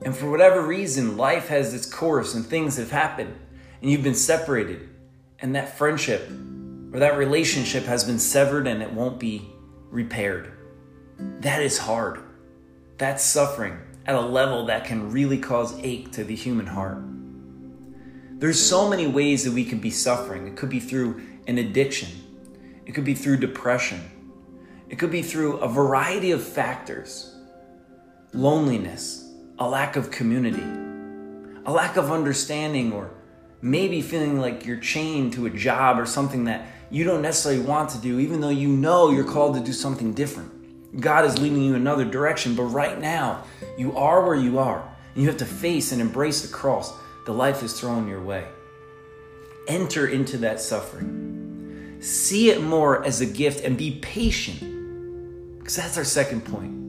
And 0.02 0.14
for 0.14 0.30
whatever 0.30 0.60
reason, 0.62 1.16
life 1.16 1.48
has 1.48 1.72
its 1.72 1.86
course 1.86 2.34
and 2.34 2.44
things 2.44 2.76
have 2.76 2.90
happened, 2.90 3.34
and 3.80 3.90
you've 3.90 4.02
been 4.02 4.14
separated, 4.14 4.88
and 5.38 5.54
that 5.54 5.78
friendship 5.78 6.28
or 6.92 6.98
that 6.98 7.16
relationship 7.16 7.84
has 7.84 8.04
been 8.04 8.18
severed 8.18 8.66
and 8.66 8.82
it 8.82 8.92
won't 8.92 9.18
be 9.18 9.48
repaired. 9.90 10.52
That 11.18 11.62
is 11.62 11.78
hard. 11.78 12.20
That's 12.98 13.22
suffering 13.22 13.78
at 14.06 14.14
a 14.14 14.20
level 14.20 14.66
that 14.66 14.84
can 14.84 15.10
really 15.10 15.38
cause 15.38 15.78
ache 15.82 16.12
to 16.12 16.24
the 16.24 16.34
human 16.34 16.66
heart. 16.66 16.98
There's 18.38 18.62
so 18.62 18.88
many 18.88 19.06
ways 19.06 19.44
that 19.44 19.52
we 19.52 19.64
can 19.64 19.78
be 19.78 19.90
suffering. 19.90 20.46
It 20.46 20.56
could 20.56 20.68
be 20.68 20.80
through 20.80 21.22
an 21.46 21.58
addiction, 21.58 22.08
it 22.84 22.92
could 22.92 23.04
be 23.04 23.14
through 23.14 23.38
depression, 23.38 24.00
it 24.88 24.98
could 24.98 25.10
be 25.10 25.22
through 25.22 25.58
a 25.58 25.68
variety 25.68 26.32
of 26.32 26.42
factors 26.42 27.35
loneliness, 28.32 29.32
a 29.58 29.68
lack 29.68 29.96
of 29.96 30.10
community, 30.10 30.62
a 31.64 31.72
lack 31.72 31.96
of 31.96 32.10
understanding, 32.10 32.92
or 32.92 33.10
maybe 33.62 34.02
feeling 34.02 34.40
like 34.40 34.66
you're 34.66 34.78
chained 34.78 35.32
to 35.32 35.46
a 35.46 35.50
job 35.50 35.98
or 35.98 36.06
something 36.06 36.44
that 36.44 36.66
you 36.90 37.04
don't 37.04 37.22
necessarily 37.22 37.62
want 37.62 37.90
to 37.90 37.98
do, 37.98 38.20
even 38.20 38.40
though 38.40 38.48
you 38.48 38.68
know 38.68 39.10
you're 39.10 39.24
called 39.24 39.54
to 39.54 39.60
do 39.60 39.72
something 39.72 40.12
different. 40.12 41.00
God 41.00 41.24
is 41.24 41.38
leading 41.38 41.62
you 41.62 41.74
in 41.74 41.80
another 41.80 42.04
direction, 42.04 42.54
but 42.54 42.64
right 42.64 43.00
now, 43.00 43.42
you 43.76 43.96
are 43.96 44.24
where 44.24 44.36
you 44.36 44.58
are. 44.58 44.88
and 45.14 45.22
you 45.22 45.28
have 45.28 45.38
to 45.38 45.46
face 45.46 45.92
and 45.92 46.00
embrace 46.00 46.42
the 46.42 46.52
cross 46.52 46.92
the 47.26 47.32
life 47.32 47.62
is 47.64 47.78
thrown 47.78 48.06
your 48.06 48.22
way. 48.22 48.46
Enter 49.66 50.06
into 50.06 50.38
that 50.38 50.60
suffering. 50.60 51.98
See 52.00 52.50
it 52.50 52.62
more 52.62 53.04
as 53.04 53.20
a 53.20 53.26
gift 53.26 53.64
and 53.64 53.76
be 53.76 53.98
patient, 54.00 54.60
because 55.58 55.74
that's 55.74 55.98
our 55.98 56.04
second 56.04 56.44
point. 56.44 56.85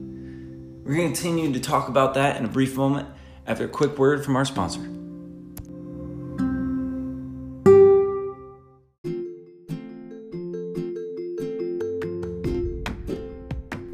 We're 0.88 0.94
going 0.94 1.12
to 1.12 1.20
continue 1.20 1.52
to 1.52 1.60
talk 1.60 1.90
about 1.90 2.14
that 2.14 2.38
in 2.38 2.46
a 2.46 2.48
brief 2.48 2.74
moment 2.74 3.10
after 3.46 3.66
a 3.66 3.68
quick 3.68 3.98
word 3.98 4.24
from 4.24 4.36
our 4.36 4.46
sponsor. 4.46 4.80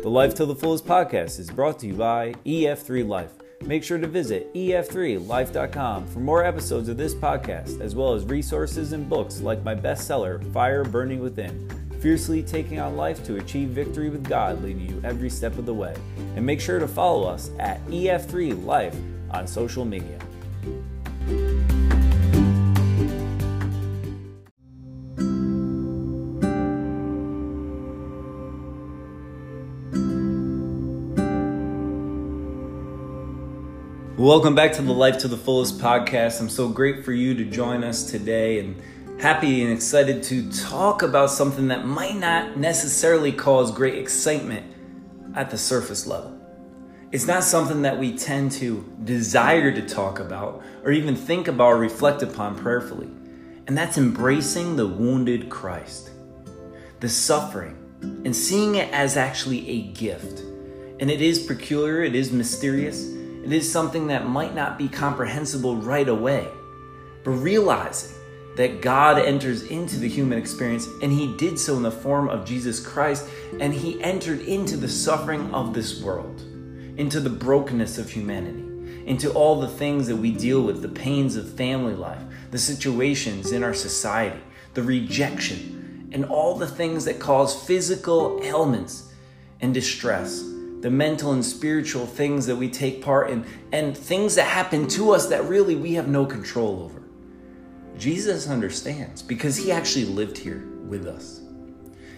The 0.02 0.08
Life 0.08 0.36
to 0.36 0.46
the 0.46 0.54
Fullest 0.54 0.86
podcast 0.86 1.40
is 1.40 1.50
brought 1.50 1.80
to 1.80 1.88
you 1.88 1.94
by 1.94 2.34
EF3 2.46 3.08
Life. 3.08 3.32
Make 3.62 3.82
sure 3.82 3.98
to 3.98 4.06
visit 4.06 4.54
ef3life.com 4.54 6.06
for 6.06 6.20
more 6.20 6.44
episodes 6.44 6.88
of 6.88 6.96
this 6.96 7.12
podcast, 7.12 7.80
as 7.80 7.96
well 7.96 8.14
as 8.14 8.24
resources 8.24 8.92
and 8.92 9.08
books 9.08 9.40
like 9.40 9.64
my 9.64 9.74
bestseller, 9.74 10.40
Fire 10.52 10.84
Burning 10.84 11.18
Within 11.18 11.83
Fiercely 12.04 12.42
Taking 12.42 12.80
on 12.80 12.98
Life 12.98 13.24
to 13.24 13.36
Achieve 13.36 13.70
Victory 13.70 14.10
with 14.10 14.28
God, 14.28 14.62
leading 14.62 14.86
you 14.90 15.00
every 15.02 15.30
step 15.30 15.56
of 15.56 15.64
the 15.64 15.72
way. 15.72 15.96
And 16.36 16.44
make 16.44 16.60
sure 16.60 16.78
to 16.78 16.86
follow 16.86 17.26
us 17.26 17.50
at 17.58 17.82
EF3Life 17.86 18.94
on 19.30 19.46
social 19.46 19.86
media. 19.86 20.18
Welcome 34.18 34.54
back 34.54 34.74
to 34.74 34.82
the 34.82 34.92
Life 34.92 35.16
to 35.20 35.28
the 35.28 35.38
Fullest 35.38 35.78
podcast. 35.78 36.38
I'm 36.42 36.50
so 36.50 36.68
great 36.68 37.02
for 37.02 37.14
you 37.14 37.34
to 37.34 37.46
join 37.46 37.82
us 37.82 38.10
today 38.10 38.58
and 38.58 38.76
happy 39.20 39.62
and 39.62 39.72
excited 39.72 40.22
to 40.24 40.50
talk 40.50 41.02
about 41.02 41.30
something 41.30 41.68
that 41.68 41.86
might 41.86 42.16
not 42.16 42.56
necessarily 42.56 43.32
cause 43.32 43.70
great 43.70 43.96
excitement 43.96 44.66
at 45.34 45.50
the 45.50 45.58
surface 45.58 46.06
level. 46.06 46.38
It's 47.12 47.26
not 47.26 47.44
something 47.44 47.82
that 47.82 47.98
we 47.98 48.16
tend 48.16 48.52
to 48.52 48.84
desire 49.04 49.72
to 49.72 49.82
talk 49.82 50.18
about 50.18 50.62
or 50.82 50.90
even 50.92 51.14
think 51.14 51.48
about 51.48 51.66
or 51.66 51.78
reflect 51.78 52.22
upon 52.22 52.56
prayerfully. 52.56 53.08
And 53.66 53.78
that's 53.78 53.96
embracing 53.96 54.76
the 54.76 54.86
wounded 54.86 55.48
Christ, 55.48 56.10
the 57.00 57.08
suffering, 57.08 57.78
and 58.02 58.34
seeing 58.34 58.74
it 58.74 58.92
as 58.92 59.16
actually 59.16 59.68
a 59.68 59.82
gift. 59.92 60.40
And 61.00 61.10
it 61.10 61.20
is 61.22 61.46
peculiar, 61.46 62.02
it 62.02 62.14
is 62.14 62.32
mysterious 62.32 63.14
it 63.44 63.52
is 63.52 63.70
something 63.70 64.06
that 64.06 64.26
might 64.26 64.54
not 64.54 64.78
be 64.78 64.88
comprehensible 64.88 65.76
right 65.76 66.08
away, 66.08 66.48
but 67.24 67.32
realizing 67.32 68.16
that 68.56 68.80
God 68.80 69.18
enters 69.18 69.64
into 69.64 69.98
the 69.98 70.08
human 70.08 70.38
experience 70.38 70.86
and 71.02 71.12
he 71.12 71.36
did 71.36 71.58
so 71.58 71.76
in 71.76 71.82
the 71.82 71.90
form 71.90 72.28
of 72.28 72.44
Jesus 72.44 72.84
Christ 72.84 73.28
and 73.60 73.74
he 73.74 74.02
entered 74.02 74.40
into 74.40 74.76
the 74.76 74.88
suffering 74.88 75.52
of 75.52 75.74
this 75.74 76.00
world, 76.00 76.40
into 76.96 77.20
the 77.20 77.30
brokenness 77.30 77.98
of 77.98 78.10
humanity, 78.10 78.62
into 79.06 79.32
all 79.32 79.60
the 79.60 79.68
things 79.68 80.06
that 80.06 80.16
we 80.16 80.30
deal 80.32 80.62
with, 80.62 80.82
the 80.82 80.88
pains 80.88 81.36
of 81.36 81.52
family 81.54 81.94
life, 81.94 82.22
the 82.50 82.58
situations 82.58 83.52
in 83.52 83.62
our 83.62 83.74
society, 83.74 84.40
the 84.74 84.82
rejection, 84.82 86.08
and 86.12 86.24
all 86.24 86.56
the 86.56 86.66
things 86.66 87.04
that 87.04 87.18
cause 87.18 87.66
physical 87.66 88.40
ailments 88.42 89.12
and 89.60 89.74
distress 89.74 90.44
the 90.84 90.90
mental 90.90 91.32
and 91.32 91.42
spiritual 91.42 92.04
things 92.04 92.44
that 92.44 92.56
we 92.56 92.68
take 92.68 93.02
part 93.02 93.30
in, 93.30 93.42
and 93.72 93.96
things 93.96 94.34
that 94.34 94.44
happen 94.44 94.86
to 94.86 95.12
us 95.12 95.28
that 95.28 95.42
really 95.44 95.74
we 95.74 95.94
have 95.94 96.08
no 96.08 96.26
control 96.26 96.82
over. 96.82 97.03
Jesus 97.98 98.48
understands 98.48 99.22
because 99.22 99.56
he 99.56 99.72
actually 99.72 100.04
lived 100.04 100.36
here 100.36 100.66
with 100.86 101.06
us. 101.06 101.40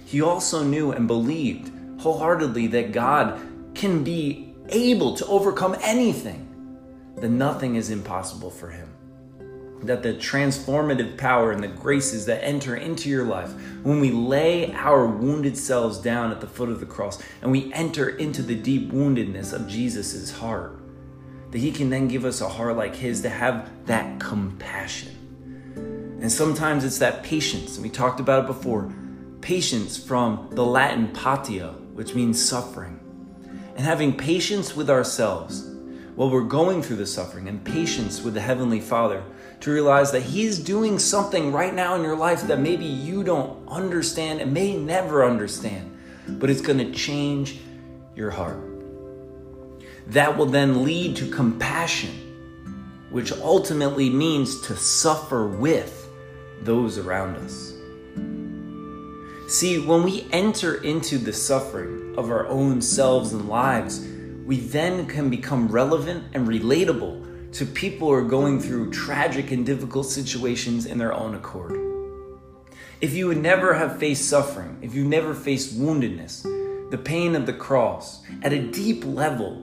He 0.04 0.20
also 0.20 0.62
knew 0.62 0.92
and 0.92 1.06
believed 1.06 1.70
wholeheartedly 2.00 2.68
that 2.68 2.92
God 2.92 3.40
can 3.74 4.04
be 4.04 4.54
able 4.68 5.16
to 5.16 5.26
overcome 5.26 5.76
anything, 5.80 6.48
that 7.16 7.28
nothing 7.28 7.76
is 7.76 7.90
impossible 7.90 8.50
for 8.50 8.70
him 8.70 8.96
that 9.82 10.02
the 10.02 10.14
transformative 10.14 11.16
power 11.16 11.52
and 11.52 11.62
the 11.62 11.68
graces 11.68 12.26
that 12.26 12.42
enter 12.42 12.76
into 12.76 13.08
your 13.08 13.24
life 13.24 13.52
when 13.82 14.00
we 14.00 14.10
lay 14.10 14.72
our 14.72 15.06
wounded 15.06 15.56
selves 15.56 15.98
down 15.98 16.30
at 16.30 16.40
the 16.40 16.46
foot 16.46 16.68
of 16.68 16.80
the 16.80 16.86
cross 16.86 17.22
and 17.42 17.50
we 17.50 17.72
enter 17.72 18.08
into 18.08 18.42
the 18.42 18.54
deep 18.54 18.90
woundedness 18.90 19.52
of 19.52 19.68
Jesus' 19.68 20.30
heart, 20.30 20.80
that 21.50 21.58
He 21.58 21.70
can 21.70 21.90
then 21.90 22.08
give 22.08 22.24
us 22.24 22.40
a 22.40 22.48
heart 22.48 22.76
like 22.76 22.94
His 22.94 23.22
to 23.22 23.28
have 23.28 23.70
that 23.86 24.18
compassion. 24.18 25.12
And 26.20 26.32
sometimes 26.32 26.84
it's 26.84 26.98
that 26.98 27.22
patience, 27.22 27.76
and 27.76 27.82
we 27.82 27.90
talked 27.90 28.20
about 28.20 28.44
it 28.44 28.46
before 28.46 28.92
patience 29.42 29.96
from 29.96 30.48
the 30.52 30.64
Latin 30.64 31.08
patia, 31.08 31.74
which 31.92 32.14
means 32.14 32.42
suffering, 32.42 32.98
and 33.76 33.80
having 33.80 34.16
patience 34.16 34.74
with 34.74 34.90
ourselves 34.90 35.70
while 36.16 36.30
we're 36.30 36.40
going 36.42 36.82
through 36.82 36.96
the 36.96 37.06
suffering, 37.06 37.46
and 37.46 37.62
patience 37.62 38.22
with 38.22 38.32
the 38.32 38.40
Heavenly 38.40 38.80
Father 38.80 39.22
to 39.60 39.70
realize 39.70 40.10
that 40.12 40.22
He's 40.22 40.58
doing 40.58 40.98
something 40.98 41.52
right 41.52 41.74
now 41.74 41.94
in 41.94 42.02
your 42.02 42.16
life 42.16 42.46
that 42.46 42.58
maybe 42.58 42.86
you 42.86 43.22
don't 43.22 43.68
understand 43.68 44.40
and 44.40 44.52
may 44.52 44.74
never 44.74 45.24
understand, 45.24 45.94
but 46.26 46.48
it's 46.48 46.62
going 46.62 46.78
to 46.78 46.90
change 46.92 47.58
your 48.14 48.30
heart. 48.30 48.58
That 50.08 50.38
will 50.38 50.46
then 50.46 50.84
lead 50.84 51.16
to 51.16 51.30
compassion, 51.30 53.06
which 53.10 53.30
ultimately 53.32 54.08
means 54.08 54.62
to 54.62 54.76
suffer 54.76 55.46
with 55.46 55.95
those 56.62 56.98
around 56.98 57.36
us. 57.36 57.72
See, 59.48 59.78
when 59.78 60.02
we 60.02 60.26
enter 60.32 60.82
into 60.82 61.18
the 61.18 61.32
suffering 61.32 62.14
of 62.18 62.30
our 62.30 62.46
own 62.48 62.82
selves 62.82 63.32
and 63.32 63.48
lives, 63.48 64.04
we 64.44 64.58
then 64.58 65.06
can 65.06 65.30
become 65.30 65.68
relevant 65.68 66.24
and 66.34 66.48
relatable 66.48 67.52
to 67.52 67.64
people 67.64 68.08
who 68.08 68.14
are 68.14 68.22
going 68.22 68.60
through 68.60 68.90
tragic 68.90 69.52
and 69.52 69.64
difficult 69.64 70.06
situations 70.06 70.86
in 70.86 70.98
their 70.98 71.12
own 71.12 71.34
accord. 71.34 71.80
If 73.00 73.14
you 73.14 73.28
would 73.28 73.42
never 73.42 73.74
have 73.74 73.98
faced 73.98 74.28
suffering, 74.28 74.78
if 74.82 74.94
you 74.94 75.04
never 75.04 75.32
faced 75.34 75.78
woundedness, 75.78 76.42
the 76.90 76.98
pain 76.98 77.34
of 77.36 77.46
the 77.46 77.52
cross 77.52 78.22
at 78.42 78.52
a 78.52 78.58
deep 78.58 79.04
level, 79.04 79.62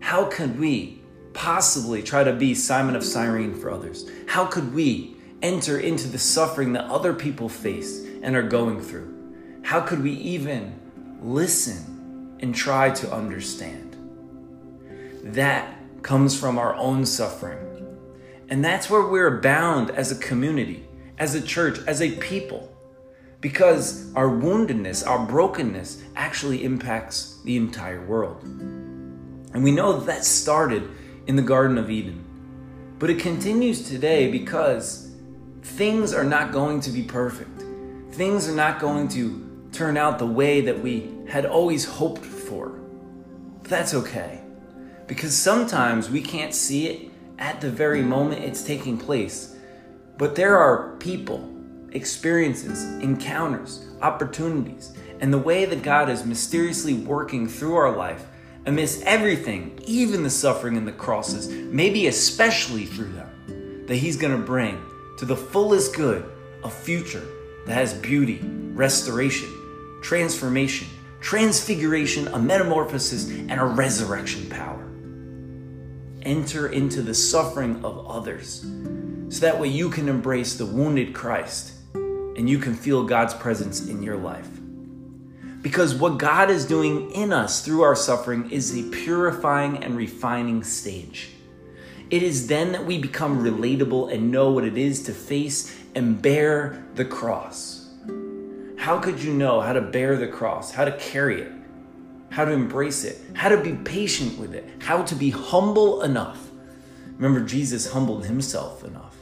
how 0.00 0.24
could 0.26 0.58
we 0.58 1.02
possibly 1.32 2.02
try 2.02 2.24
to 2.24 2.32
be 2.32 2.54
Simon 2.54 2.96
of 2.96 3.04
Cyrene 3.04 3.54
for 3.54 3.70
others? 3.70 4.10
How 4.26 4.46
could 4.46 4.72
we 4.72 5.17
enter 5.42 5.78
into 5.78 6.08
the 6.08 6.18
suffering 6.18 6.72
that 6.72 6.84
other 6.84 7.14
people 7.14 7.48
face 7.48 8.04
and 8.22 8.34
are 8.36 8.42
going 8.42 8.80
through? 8.80 9.14
How 9.62 9.80
could 9.80 10.02
we 10.02 10.12
even 10.12 10.78
listen 11.22 12.36
and 12.40 12.54
try 12.54 12.90
to 12.90 13.12
understand? 13.12 13.96
That 15.22 15.78
comes 16.02 16.38
from 16.38 16.58
our 16.58 16.74
own 16.74 17.04
suffering. 17.04 17.64
And 18.48 18.64
that's 18.64 18.88
where 18.88 19.06
we're 19.06 19.40
bound 19.40 19.90
as 19.90 20.10
a 20.10 20.16
community, 20.16 20.88
as 21.18 21.34
a 21.34 21.42
church, 21.42 21.78
as 21.86 22.00
a 22.00 22.12
people. 22.12 22.74
Because 23.40 24.12
our 24.14 24.28
woundedness, 24.28 25.06
our 25.06 25.24
brokenness 25.24 26.02
actually 26.16 26.64
impacts 26.64 27.40
the 27.44 27.56
entire 27.56 28.04
world. 28.04 28.42
And 28.42 29.62
we 29.62 29.70
know 29.70 30.00
that, 30.00 30.24
started 30.24 30.88
in 31.26 31.36
the 31.36 31.42
Garden 31.42 31.78
of 31.78 31.90
Eden. 31.90 32.24
But 32.98 33.10
it 33.10 33.20
continues 33.20 33.88
today 33.88 34.30
because 34.30 35.07
things 35.68 36.12
are 36.12 36.24
not 36.24 36.52
going 36.52 36.80
to 36.80 36.90
be 36.90 37.02
perfect. 37.02 37.62
Things 38.12 38.48
are 38.48 38.54
not 38.54 38.80
going 38.80 39.08
to 39.08 39.68
turn 39.72 39.96
out 39.96 40.18
the 40.18 40.26
way 40.26 40.60
that 40.62 40.80
we 40.80 41.12
had 41.28 41.46
always 41.46 41.84
hoped 41.84 42.24
for. 42.24 42.70
But 43.62 43.70
that's 43.70 43.94
okay 43.94 44.40
because 45.06 45.34
sometimes 45.36 46.10
we 46.10 46.20
can't 46.20 46.54
see 46.54 46.86
it 46.86 47.10
at 47.38 47.60
the 47.60 47.70
very 47.70 48.02
moment 48.02 48.42
it's 48.42 48.62
taking 48.62 48.98
place. 48.98 49.56
But 50.16 50.34
there 50.34 50.58
are 50.58 50.96
people, 50.96 51.48
experiences, 51.92 52.84
encounters, 53.02 53.86
opportunities, 54.02 54.92
and 55.20 55.32
the 55.32 55.38
way 55.38 55.64
that 55.64 55.82
God 55.82 56.08
is 56.08 56.24
mysteriously 56.24 56.94
working 56.94 57.46
through 57.46 57.76
our 57.76 57.94
life 57.96 58.26
amidst 58.66 59.02
everything, 59.02 59.80
even 59.84 60.22
the 60.22 60.30
suffering 60.30 60.76
and 60.76 60.86
the 60.86 60.92
crosses, 60.92 61.48
maybe 61.48 62.06
especially 62.06 62.84
through 62.84 63.12
them, 63.12 63.86
that 63.86 63.96
He's 63.96 64.16
going 64.16 64.36
to 64.36 64.44
bring 64.44 64.78
to 65.18 65.24
the 65.24 65.36
fullest 65.36 65.94
good 65.94 66.30
a 66.64 66.70
future 66.70 67.26
that 67.66 67.74
has 67.74 67.94
beauty, 67.94 68.40
restoration, 68.42 69.48
transformation, 70.02 70.88
transfiguration, 71.20 72.28
a 72.28 72.38
metamorphosis, 72.38 73.28
and 73.30 73.60
a 73.60 73.64
resurrection 73.64 74.48
power 74.48 74.84
enter 76.22 76.68
into 76.68 77.00
the 77.02 77.14
suffering 77.14 77.84
of 77.84 78.06
others. 78.06 78.66
So 79.30 79.40
that 79.40 79.58
way 79.58 79.68
you 79.68 79.88
can 79.88 80.08
embrace 80.08 80.54
the 80.54 80.66
wounded 80.66 81.14
Christ 81.14 81.72
and 81.94 82.48
you 82.48 82.58
can 82.58 82.74
feel 82.74 83.04
God's 83.04 83.34
presence 83.34 83.88
in 83.88 84.02
your 84.02 84.16
life. 84.16 84.48
Because 85.62 85.94
what 85.94 86.18
God 86.18 86.50
is 86.50 86.66
doing 86.66 87.10
in 87.12 87.32
us 87.32 87.64
through 87.64 87.82
our 87.82 87.96
suffering 87.96 88.50
is 88.50 88.76
a 88.78 88.88
purifying 88.90 89.82
and 89.82 89.96
refining 89.96 90.62
stage. 90.62 91.30
It 92.10 92.22
is 92.22 92.46
then 92.46 92.72
that 92.72 92.86
we 92.86 92.98
become 92.98 93.44
relatable 93.44 94.12
and 94.12 94.30
know 94.30 94.50
what 94.50 94.64
it 94.64 94.78
is 94.78 95.02
to 95.04 95.12
face 95.12 95.76
and 95.94 96.20
bear 96.20 96.86
the 96.94 97.04
cross. 97.04 97.90
How 98.78 98.98
could 98.98 99.22
you 99.22 99.34
know 99.34 99.60
how 99.60 99.74
to 99.74 99.82
bear 99.82 100.16
the 100.16 100.28
cross, 100.28 100.72
how 100.72 100.86
to 100.86 100.92
carry 100.92 101.42
it, 101.42 101.52
how 102.30 102.46
to 102.46 102.52
embrace 102.52 103.04
it, 103.04 103.20
how 103.34 103.50
to 103.50 103.62
be 103.62 103.74
patient 103.74 104.38
with 104.38 104.54
it, 104.54 104.64
how 104.80 105.02
to 105.02 105.14
be 105.14 105.28
humble 105.28 106.02
enough? 106.02 106.50
Remember, 107.18 107.46
Jesus 107.46 107.92
humbled 107.92 108.24
himself 108.24 108.84
enough 108.84 109.16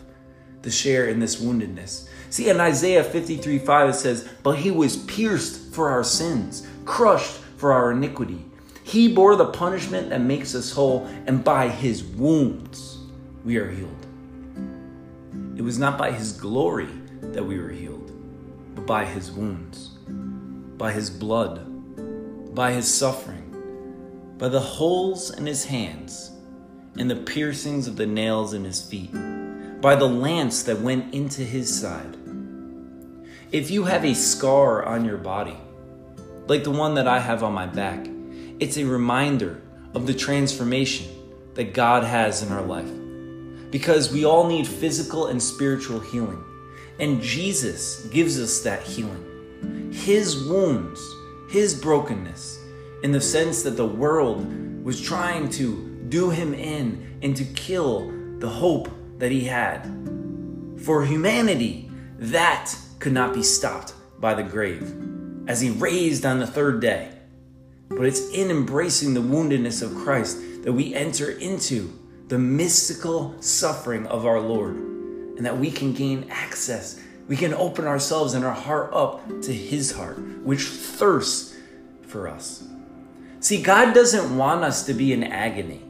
to 0.62 0.70
share 0.70 1.08
in 1.08 1.18
this 1.18 1.42
woundedness. 1.42 2.08
See, 2.30 2.48
in 2.48 2.60
Isaiah 2.60 3.02
53 3.02 3.58
5, 3.58 3.88
it 3.88 3.94
says, 3.94 4.28
But 4.44 4.58
he 4.58 4.70
was 4.70 4.98
pierced 5.04 5.74
for 5.74 5.88
our 5.88 6.04
sins, 6.04 6.68
crushed 6.84 7.38
for 7.56 7.72
our 7.72 7.90
iniquity. 7.90 8.44
He 8.86 9.08
bore 9.08 9.34
the 9.34 9.46
punishment 9.46 10.10
that 10.10 10.20
makes 10.20 10.54
us 10.54 10.70
whole, 10.70 11.06
and 11.26 11.42
by 11.42 11.68
his 11.68 12.04
wounds 12.04 12.98
we 13.44 13.56
are 13.56 13.68
healed. 13.68 14.06
It 15.56 15.62
was 15.62 15.76
not 15.76 15.98
by 15.98 16.12
his 16.12 16.30
glory 16.30 16.88
that 17.20 17.44
we 17.44 17.58
were 17.58 17.70
healed, 17.70 18.12
but 18.76 18.86
by 18.86 19.04
his 19.04 19.32
wounds, 19.32 19.88
by 20.78 20.92
his 20.92 21.10
blood, 21.10 22.54
by 22.54 22.70
his 22.70 22.86
suffering, 22.86 24.36
by 24.38 24.48
the 24.48 24.60
holes 24.60 25.36
in 25.36 25.46
his 25.46 25.64
hands, 25.64 26.30
and 26.96 27.10
the 27.10 27.16
piercings 27.16 27.88
of 27.88 27.96
the 27.96 28.06
nails 28.06 28.54
in 28.54 28.62
his 28.62 28.80
feet, 28.80 29.10
by 29.80 29.96
the 29.96 30.06
lance 30.06 30.62
that 30.62 30.78
went 30.78 31.12
into 31.12 31.42
his 31.42 31.76
side. 31.76 32.16
If 33.50 33.68
you 33.68 33.82
have 33.82 34.04
a 34.04 34.14
scar 34.14 34.84
on 34.84 35.04
your 35.04 35.18
body, 35.18 35.56
like 36.46 36.62
the 36.62 36.70
one 36.70 36.94
that 36.94 37.08
I 37.08 37.18
have 37.18 37.42
on 37.42 37.52
my 37.52 37.66
back, 37.66 38.06
it's 38.58 38.78
a 38.78 38.84
reminder 38.84 39.60
of 39.94 40.06
the 40.06 40.14
transformation 40.14 41.06
that 41.54 41.74
God 41.74 42.04
has 42.04 42.42
in 42.42 42.52
our 42.52 42.62
life. 42.62 42.90
Because 43.70 44.12
we 44.12 44.24
all 44.24 44.46
need 44.46 44.66
physical 44.66 45.26
and 45.26 45.42
spiritual 45.42 46.00
healing. 46.00 46.42
And 46.98 47.20
Jesus 47.20 48.06
gives 48.06 48.40
us 48.40 48.60
that 48.60 48.82
healing. 48.82 49.92
His 49.92 50.44
wounds, 50.44 51.00
His 51.50 51.74
brokenness, 51.74 52.58
in 53.02 53.12
the 53.12 53.20
sense 53.20 53.62
that 53.62 53.76
the 53.76 53.86
world 53.86 54.46
was 54.82 55.00
trying 55.00 55.50
to 55.50 56.06
do 56.08 56.30
Him 56.30 56.54
in 56.54 57.18
and 57.22 57.36
to 57.36 57.44
kill 57.44 58.10
the 58.38 58.48
hope 58.48 58.88
that 59.18 59.30
He 59.30 59.44
had. 59.44 59.84
For 60.78 61.04
humanity, 61.04 61.90
that 62.18 62.74
could 62.98 63.12
not 63.12 63.34
be 63.34 63.42
stopped 63.42 63.94
by 64.18 64.34
the 64.34 64.42
grave, 64.42 64.94
as 65.48 65.60
He 65.60 65.70
raised 65.70 66.24
on 66.24 66.38
the 66.38 66.46
third 66.46 66.80
day. 66.80 67.15
But 67.88 68.06
it's 68.06 68.28
in 68.30 68.50
embracing 68.50 69.14
the 69.14 69.20
woundedness 69.20 69.82
of 69.82 69.94
Christ 69.94 70.38
that 70.64 70.72
we 70.72 70.94
enter 70.94 71.30
into 71.30 71.96
the 72.28 72.38
mystical 72.38 73.40
suffering 73.40 74.06
of 74.06 74.26
our 74.26 74.40
Lord 74.40 74.74
and 74.74 75.46
that 75.46 75.56
we 75.56 75.70
can 75.70 75.92
gain 75.92 76.26
access. 76.28 77.00
We 77.28 77.36
can 77.36 77.54
open 77.54 77.86
ourselves 77.86 78.34
and 78.34 78.44
our 78.44 78.52
heart 78.52 78.92
up 78.92 79.42
to 79.42 79.52
His 79.52 79.92
heart, 79.92 80.18
which 80.42 80.64
thirsts 80.64 81.56
for 82.02 82.28
us. 82.28 82.66
See, 83.40 83.62
God 83.62 83.94
doesn't 83.94 84.36
want 84.36 84.64
us 84.64 84.86
to 84.86 84.94
be 84.94 85.12
in 85.12 85.22
agony. 85.22 85.82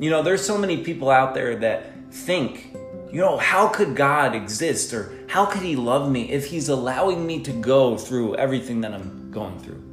You 0.00 0.10
know, 0.10 0.22
there's 0.22 0.44
so 0.44 0.58
many 0.58 0.82
people 0.82 1.10
out 1.10 1.34
there 1.34 1.54
that 1.56 1.92
think, 2.10 2.74
you 3.12 3.20
know, 3.20 3.36
how 3.36 3.68
could 3.68 3.94
God 3.94 4.34
exist 4.34 4.92
or 4.92 5.12
how 5.28 5.46
could 5.46 5.62
He 5.62 5.76
love 5.76 6.10
me 6.10 6.30
if 6.30 6.46
He's 6.46 6.68
allowing 6.68 7.24
me 7.24 7.40
to 7.44 7.52
go 7.52 7.96
through 7.96 8.34
everything 8.36 8.80
that 8.80 8.92
I'm 8.92 9.30
going 9.30 9.60
through? 9.60 9.83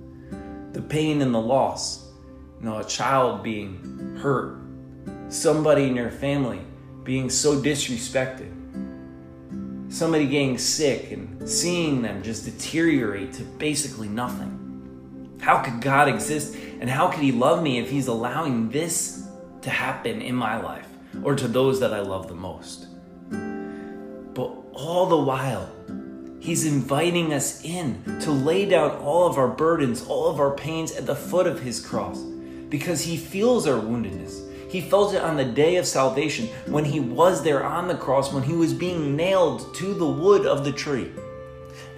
The 0.74 0.82
pain 0.82 1.22
and 1.22 1.34
the 1.34 1.42
loss. 1.42 2.08
You 2.60 2.66
know, 2.66 2.78
a 2.78 2.84
child 2.84 3.44
being 3.44 4.18
hurt, 4.22 4.60
somebody 5.30 5.86
in 5.86 5.96
your 5.96 6.12
family 6.12 6.62
being 7.04 7.30
so 7.30 7.60
disrespected, 7.60 8.52
somebody 9.92 10.28
getting 10.28 10.58
sick 10.58 11.12
and 11.12 11.50
seeing 11.50 12.02
them 12.02 12.22
just 12.22 12.46
deteriorate 12.46 13.34
to 13.34 13.44
basically 13.44 14.08
nothing. 14.08 14.58
How 15.42 15.64
could 15.64 15.82
God 15.82 16.08
exist 16.08 16.56
and 16.80 16.88
how 16.88 17.08
could 17.08 17.24
He 17.24 17.32
love 17.32 17.64
me 17.64 17.80
if 17.80 17.90
He's 17.90 18.08
allowing 18.08 18.70
this 18.70 19.28
to 19.62 19.70
happen 19.72 20.22
in 20.22 20.36
my 20.36 20.62
life 20.62 20.88
or 21.24 21.36
to 21.36 21.48
those 21.48 21.80
that 21.80 21.94
I 21.94 22.02
love 22.02 22.28
the 22.28 22.36
most? 22.36 22.88
But 24.34 24.52
all 24.74 25.08
the 25.08 25.18
while, 25.18 25.68
He's 26.42 26.66
inviting 26.66 27.34
us 27.34 27.64
in 27.64 28.04
to 28.22 28.32
lay 28.32 28.66
down 28.66 28.98
all 28.98 29.28
of 29.28 29.38
our 29.38 29.48
burdens, 29.48 30.04
all 30.04 30.28
of 30.28 30.40
our 30.40 30.50
pains 30.56 30.92
at 30.92 31.06
the 31.06 31.16
foot 31.16 31.46
of 31.46 31.60
His 31.60 31.80
cross 31.80 32.20
because 32.68 33.02
He 33.02 33.16
feels 33.16 33.68
our 33.68 33.80
woundedness. 33.80 34.50
He 34.72 34.82
felt 34.82 35.14
it 35.14 35.22
on 35.22 35.38
the 35.38 35.46
day 35.46 35.76
of 35.76 35.86
salvation 35.86 36.48
when 36.66 36.84
He 36.84 37.00
was 37.00 37.44
there 37.44 37.64
on 37.64 37.88
the 37.88 37.96
cross, 37.96 38.34
when 38.34 38.42
He 38.42 38.54
was 38.54 38.74
being 38.74 39.16
nailed 39.16 39.76
to 39.76 39.94
the 39.94 40.08
wood 40.08 40.48
of 40.48 40.66
the 40.66 40.72
tree. 40.72 41.12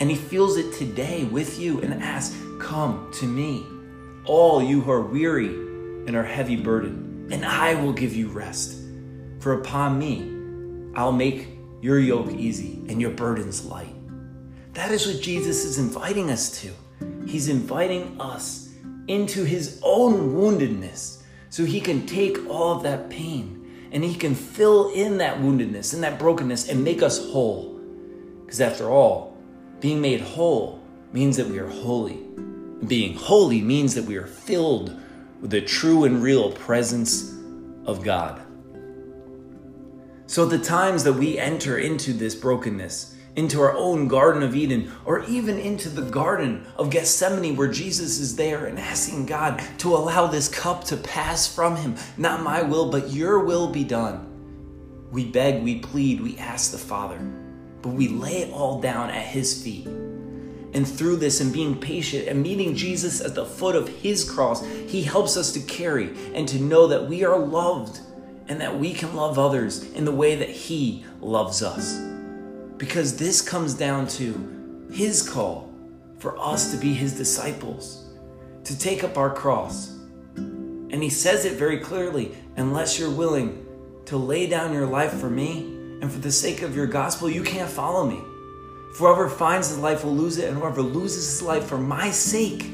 And 0.01 0.10
He 0.10 0.17
feels 0.17 0.58
it 0.58 0.73
today 0.73 1.23
with 1.23 1.58
you 1.58 1.79
and 1.79 2.03
asks, 2.03 2.36
Come 2.60 3.10
to 3.19 3.25
me, 3.25 3.65
all 4.25 4.62
you 4.62 4.82
who 4.82 4.91
are 4.91 5.01
weary 5.01 5.47
and 6.06 6.17
are 6.17 6.23
heavy 6.23 6.58
burdened, 6.58 7.32
and 7.32 7.45
I 7.45 7.75
will 7.75 7.93
give 7.93 8.13
you 8.13 8.27
rest. 8.27 8.77
For 9.39 9.53
upon 9.53 9.97
me 9.97 10.29
I'll 10.95 11.13
make 11.13 11.47
your 11.79 11.99
yoke 11.99 12.32
easy 12.34 12.82
and 12.89 12.99
your 12.99 13.12
burdens 13.12 13.63
light. 13.63 13.92
That 14.74 14.92
is 14.92 15.08
what 15.08 15.22
Jesus 15.22 15.66
is 15.66 15.78
inviting 15.78 16.30
us 16.30 16.62
to. 16.62 16.72
He's 17.28 17.48
inviting 17.48 18.20
us 18.20 18.70
into 19.08 19.44
his 19.44 19.80
own 19.84 20.34
woundedness 20.34 21.22
so 21.50 21.66
he 21.66 21.80
can 21.80 22.06
take 22.06 22.50
all 22.50 22.76
of 22.76 22.84
that 22.84 23.10
pain 23.10 23.90
and 23.92 24.04
he 24.04 24.16
can 24.16 24.34
fill 24.34 24.92
in 24.94 25.20
that 25.20 25.38
woundedness 25.38 25.94
and 25.94 26.04
that 26.04 26.18
brokenness 26.18 26.70
and 26.70 26.84
make 26.84 27.04
us 27.04 27.32
whole. 27.32 27.80
Because 28.44 28.60
after 28.60 28.90
all, 28.90 29.38
being 29.80 30.02
made 30.02 30.22
whole 30.22 30.82
means 31.12 31.38
that 31.38 31.48
we 31.48 31.60
are 31.60 31.68
holy. 31.68 32.14
And 32.14 32.90
being 32.90 33.16
holy 33.16 33.62
means 33.62 33.94
that 33.94 34.06
we 34.06 34.18
are 34.18 34.26
filled 34.26 35.00
with 35.42 35.52
the 35.52 35.62
true 35.62 36.06
and 36.06 36.24
real 36.24 36.52
presence 36.52 37.36
of 37.86 38.04
God. 38.04 38.42
So, 40.26 40.46
the 40.46 40.58
times 40.58 41.04
that 41.04 41.14
we 41.14 41.38
enter 41.38 41.78
into 41.78 42.14
this 42.14 42.34
brokenness, 42.34 43.12
into 43.36 43.62
our 43.62 43.76
own 43.76 44.08
Garden 44.08 44.43
of 44.43 44.56
Eden, 44.56 44.91
or 45.06 45.24
even 45.26 45.58
into 45.58 45.89
the 45.89 46.04
Garden 46.04 46.65
of 46.76 46.89
Gethsemane 46.89 47.56
where 47.56 47.67
Jesus 47.67 48.19
is 48.19 48.36
there 48.36 48.65
and 48.65 48.78
asking 48.80 49.26
God 49.26 49.62
to 49.80 49.96
allow 49.96 50.28
this 50.28 50.48
cup 50.48 50.84
to 50.86 50.98
pass 50.98 51.54
from 51.54 51.76
him. 51.76 51.96
Not 52.17 52.43
my 52.43 52.62
will, 52.62 52.91
but 52.91 53.12
your 53.12 53.39
will 53.39 53.67
be 53.67 53.84
done. 53.84 54.30
We 55.12 55.26
beg, 55.26 55.63
we 55.63 55.80
plead, 55.80 56.22
we 56.22 56.38
ask 56.38 56.72
the 56.72 56.78
Father, 56.78 57.19
but 57.82 57.89
we 57.89 58.08
lay 58.08 58.43
it 58.43 58.54
all 58.54 58.82
down 58.82 59.10
at 59.10 59.26
his 59.26 59.63
feet. 59.63 59.88
And 59.88 60.88
through 60.88 61.17
this 61.17 61.39
and 61.39 61.54
being 61.54 61.80
patient 61.80 62.28
and 62.28 62.41
meeting 62.41 62.76
Jesus 62.76 63.22
at 63.22 63.36
the 63.36 63.46
foot 63.46 63.76
of 63.76 63.88
his 63.88 64.30
cross, 64.30 64.65
he 64.65 65.04
helps 65.04 65.38
us 65.38 65.52
to 65.54 65.60
carry 65.60 66.15
and 66.34 66.48
to 66.48 66.60
know 66.60 66.88
that 66.88 67.08
we 67.08 67.24
are 67.24 67.38
loved 67.38 68.00
and 68.48 68.60
that 68.60 68.80
we 68.80 68.93
can 68.93 69.15
love 69.15 69.38
others 69.38 69.84
in 69.93 70.06
the 70.06 70.12
way 70.12 70.36
that 70.36 70.50
he 70.50 71.06
loves 71.22 71.62
us 71.62 72.12
because 72.84 73.15
this 73.15 73.41
comes 73.41 73.74
down 73.74 74.06
to 74.06 74.88
His 74.91 75.28
call 75.28 75.72
for 76.19 76.38
us 76.38 76.69
to 76.69 76.78
be 76.78 76.93
His 76.93 77.15
disciples, 77.15 78.10
to 78.65 78.78
take 78.78 79.06
up 79.06 79.17
our 79.17 79.34
cross. 79.34 79.96
And 80.36 81.02
He 81.02 81.10
says 81.10 81.46
it 81.46 81.54
very 81.54 81.80
clearly 81.80 82.36
unless 82.58 83.00
you're 83.00 83.10
willing 83.10 83.65
to 84.04 84.17
lay 84.17 84.48
down 84.48 84.74
your 84.74 84.86
life 84.86 85.13
for 85.13 85.30
me 85.30 85.60
and 86.02 86.12
for 86.12 86.19
the 86.19 86.30
sake 86.30 86.62
of 86.62 86.76
your 86.76 86.86
gospel, 86.86 87.30
you 87.30 87.41
can't 87.41 87.69
follow 87.69 88.06
me. 88.06 88.22
Whoever 88.98 89.30
finds 89.30 89.69
his 89.69 89.80
life 89.80 90.04
will 90.04 90.13
lose 90.13 90.38
it, 90.38 90.50
and 90.50 90.58
whoever 90.58 90.82
loses 90.82 91.26
his 91.26 91.41
life 91.41 91.63
for 91.63 91.78
my 91.78 92.12
sake 92.12 92.65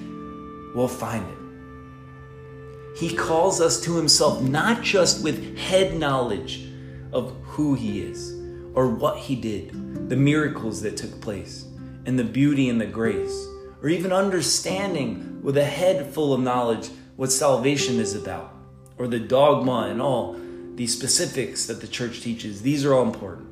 will 0.74 0.88
find 0.88 1.24
it. 1.24 2.98
He 2.98 3.15
calls 3.15 3.62
us 3.62 3.80
to 3.82 3.95
himself 3.95 4.41
not 4.41 4.82
just 4.82 5.24
with 5.24 5.56
head 5.56 5.95
knowledge 5.95 6.67
of 7.13 7.32
who 7.43 7.76
he 7.76 8.02
is 8.02 8.38
or 8.73 8.88
what 8.89 9.17
he 9.17 9.36
did, 9.36 10.10
the 10.10 10.15
miracles 10.15 10.82
that 10.82 10.97
took 10.97 11.21
place, 11.21 11.65
and 12.05 12.17
the 12.17 12.23
beauty 12.23 12.69
and 12.69 12.79
the 12.79 12.86
grace, 12.86 13.47
or 13.82 13.89
even 13.89 14.12
understanding 14.12 15.41
with 15.41 15.58
a 15.58 15.65
head 15.65 16.13
full 16.13 16.34
of 16.34 16.41
knowledge 16.41 16.89
what 17.15 17.32
salvation 17.32 17.99
is 17.99 18.15
about, 18.15 18.53
or 18.97 19.08
the 19.08 19.19
dogma 19.19 19.88
and 19.89 20.01
all 20.01 20.39
the 20.75 20.88
specifics 20.88 21.65
that 21.65 21.82
the 21.82 21.88
church 21.88 22.21
teaches. 22.21 22.62
These 22.62 22.86
are 22.86 22.93
all 22.93 23.03
important. 23.03 23.47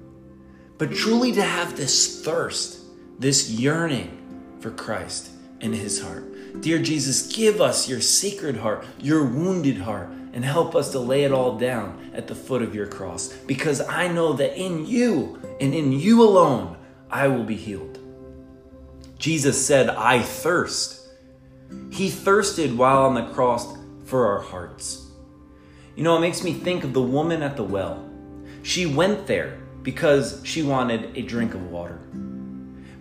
But 0.78 0.94
truly 0.94 1.32
to 1.34 1.42
have 1.42 1.76
this 1.76 2.24
thirst, 2.24 2.80
this 3.20 3.50
yearning 3.50 4.56
for 4.60 4.72
Christ 4.72 5.32
in 5.60 5.74
his 5.74 6.02
heart. 6.02 6.62
Dear 6.62 6.80
Jesus, 6.80 7.34
give 7.34 7.62
us 7.62 7.90
your 7.90 8.02
sacred 8.02 8.58
heart, 8.58 8.86
your 9.00 9.26
wounded 9.26 9.80
heart, 9.80 10.10
and 10.38 10.46
help 10.46 10.76
us 10.76 10.92
to 10.92 11.00
lay 11.00 11.24
it 11.24 11.32
all 11.32 11.58
down 11.58 12.12
at 12.14 12.28
the 12.28 12.36
foot 12.36 12.62
of 12.62 12.76
your 12.76 12.86
cross 12.86 13.34
because 13.48 13.82
I 13.82 14.08
know 14.08 14.34
that 14.34 14.56
in 14.56 14.86
you 14.86 15.42
and 15.60 15.74
in 15.74 15.92
you 15.92 16.22
alone 16.22 16.78
I 17.10 17.28
will 17.28 17.44
be 17.44 17.56
healed. 17.56 17.98
Jesus 19.18 19.66
said, 19.66 19.90
I 19.90 20.22
thirst. 20.22 21.08
He 21.90 22.12
thirsted 22.12 22.78
while 22.78 23.00
on 23.00 23.16
the 23.16 23.34
cross 23.34 23.76
for 24.06 24.28
our 24.28 24.40
hearts. 24.40 25.08
You 25.96 26.04
know, 26.04 26.16
it 26.18 26.22
makes 26.22 26.44
me 26.44 26.54
think 26.54 26.84
of 26.84 26.94
the 26.94 27.02
woman 27.02 27.42
at 27.42 27.58
the 27.58 27.64
well 27.64 28.08
She 28.62 28.86
went 28.86 29.26
there 29.26 29.58
because 29.82 30.40
she 30.44 30.62
wanted 30.62 31.18
a 31.18 31.24
drink 31.24 31.56
of 31.56 31.72
water. 31.72 32.00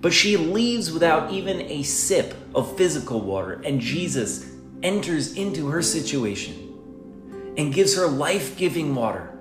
But 0.01 0.15
she 0.15 0.39
leaves 0.39 0.91
without 0.91 1.31
even 1.31 1.61
a 1.61 1.83
sip 1.83 2.35
of 2.55 2.79
physical 2.79 3.21
water, 3.21 3.61
and 3.63 3.79
Jesus 3.79 4.51
enters 4.83 5.35
into 5.37 5.69
her 5.69 5.83
situation 5.83 6.66
and 7.57 7.73
gives 7.73 7.97
her 7.97 8.07
life 8.07 8.57
giving 8.57 8.95
water. 8.95 9.33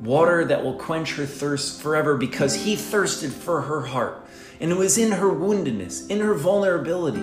Water 0.00 0.44
that 0.44 0.64
will 0.64 0.74
quench 0.74 1.14
her 1.14 1.26
thirst 1.26 1.80
forever 1.80 2.16
because 2.16 2.54
he 2.54 2.76
thirsted 2.76 3.32
for 3.32 3.62
her 3.62 3.82
heart. 3.82 4.26
And 4.60 4.70
it 4.70 4.76
was 4.76 4.98
in 4.98 5.12
her 5.12 5.30
woundedness, 5.30 6.08
in 6.10 6.20
her 6.20 6.34
vulnerability, 6.34 7.20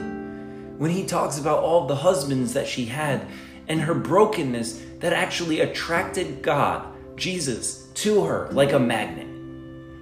when 0.77 0.91
he 0.91 1.05
talks 1.05 1.37
about 1.37 1.63
all 1.63 1.87
the 1.87 1.95
husbands 1.95 2.53
that 2.53 2.67
she 2.67 2.85
had 2.85 3.25
and 3.67 3.81
her 3.81 3.93
brokenness 3.93 4.81
that 4.99 5.13
actually 5.13 5.59
attracted 5.59 6.41
God, 6.41 6.87
Jesus, 7.15 7.87
to 7.95 8.23
her 8.23 8.49
like 8.51 8.71
a 8.71 8.79
magnet 8.79 9.27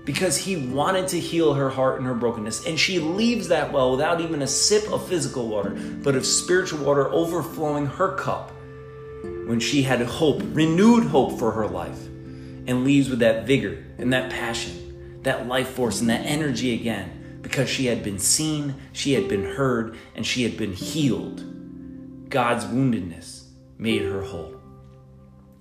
because 0.06 0.38
he 0.38 0.56
wanted 0.56 1.06
to 1.10 1.20
heal 1.20 1.54
her 1.54 1.70
heart 1.70 1.98
and 1.98 2.08
her 2.08 2.14
brokenness. 2.14 2.66
And 2.66 2.80
she 2.80 2.98
leaves 2.98 3.50
that 3.50 3.74
well 3.74 3.92
without 3.92 4.22
even 4.22 4.42
a 4.42 4.48
sip 4.48 4.90
of 4.90 5.06
physical 5.06 5.50
water, 5.50 5.72
but 6.02 6.16
of 6.16 6.26
spiritual 6.26 6.86
water 6.86 7.12
overflowing 7.12 7.88
her 7.88 8.16
cup 8.16 8.54
when 9.48 9.60
she 9.60 9.84
had 9.84 10.02
hope, 10.02 10.42
renewed 10.52 11.06
hope 11.06 11.40
for 11.40 11.52
her 11.52 11.68
life, 11.68 12.06
and 12.68 12.84
leaves 12.84 13.10
with 13.10 13.20
that 13.20 13.48
vigor 13.48 13.84
and 13.98 14.12
that 14.12 14.30
passion, 14.30 15.22
that 15.24 15.48
life 15.48 15.70
force 15.70 16.02
and 16.02 16.10
that 16.10 16.26
energy 16.26 16.74
again 16.74 17.40
because 17.42 17.70
she 17.70 17.86
had 17.86 18.04
been 18.04 18.20
seen, 18.20 18.76
she 18.92 19.14
had 19.14 19.30
been 19.30 19.46
heard, 19.46 19.96
and 20.16 20.26
she 20.26 20.44
had 20.44 20.58
been 20.58 20.74
healed. 20.74 22.30
God's 22.30 22.66
woundedness 22.66 23.46
made 23.78 24.02
her 24.02 24.22
whole. 24.22 24.60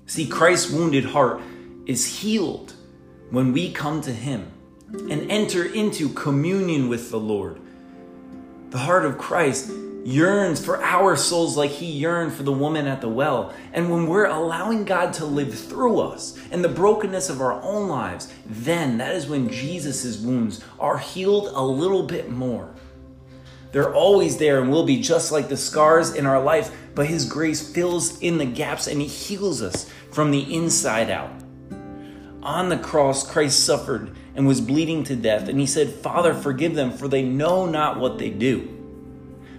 See, 0.06 0.26
Christ's 0.26 0.72
wounded 0.72 1.04
heart 1.04 1.40
is 1.86 2.20
healed 2.20 2.74
when 3.30 3.52
we 3.52 3.72
come 3.72 4.00
to 4.00 4.12
Him 4.12 4.50
and 4.92 5.30
enter 5.30 5.64
into 5.64 6.08
communion 6.08 6.88
with 6.88 7.10
the 7.10 7.20
Lord. 7.20 7.60
The 8.70 8.78
heart 8.78 9.04
of 9.04 9.16
Christ 9.16 9.70
yearns 10.06 10.64
for 10.64 10.82
our 10.82 11.16
souls 11.16 11.56
like 11.56 11.70
He 11.70 11.86
yearned 11.86 12.32
for 12.32 12.42
the 12.42 12.52
woman 12.52 12.86
at 12.86 13.00
the 13.00 13.08
well. 13.08 13.52
And 13.72 13.90
when 13.90 14.06
we're 14.06 14.26
allowing 14.26 14.84
God 14.84 15.12
to 15.14 15.24
live 15.24 15.58
through 15.58 16.00
us 16.00 16.38
and 16.50 16.62
the 16.62 16.68
brokenness 16.68 17.28
of 17.28 17.40
our 17.40 17.60
own 17.62 17.88
lives, 17.88 18.32
then 18.46 18.98
that 18.98 19.14
is 19.14 19.26
when 19.26 19.50
Jesus' 19.50 20.18
wounds 20.18 20.64
are 20.78 20.98
healed 20.98 21.48
a 21.52 21.62
little 21.62 22.04
bit 22.04 22.30
more. 22.30 22.72
They're 23.72 23.94
always 23.94 24.38
there 24.38 24.60
and 24.60 24.70
will 24.70 24.86
be 24.86 25.00
just 25.00 25.32
like 25.32 25.48
the 25.48 25.56
scars 25.56 26.14
in 26.14 26.24
our 26.24 26.42
life, 26.42 26.74
but 26.94 27.06
His 27.06 27.24
grace 27.24 27.68
fills 27.68 28.20
in 28.20 28.38
the 28.38 28.46
gaps 28.46 28.86
and 28.86 29.00
He 29.00 29.08
heals 29.08 29.60
us 29.60 29.90
from 30.12 30.30
the 30.30 30.54
inside 30.54 31.10
out 31.10 31.32
on 32.46 32.68
the 32.68 32.78
cross, 32.78 33.28
Christ 33.28 33.64
suffered 33.64 34.16
and 34.36 34.46
was 34.46 34.60
bleeding 34.60 35.02
to 35.04 35.16
death. 35.16 35.48
And 35.48 35.58
he 35.58 35.66
said, 35.66 35.90
Father, 35.90 36.32
forgive 36.32 36.76
them, 36.76 36.92
for 36.92 37.08
they 37.08 37.24
know 37.24 37.66
not 37.66 37.98
what 37.98 38.18
they 38.18 38.30
do. 38.30 38.75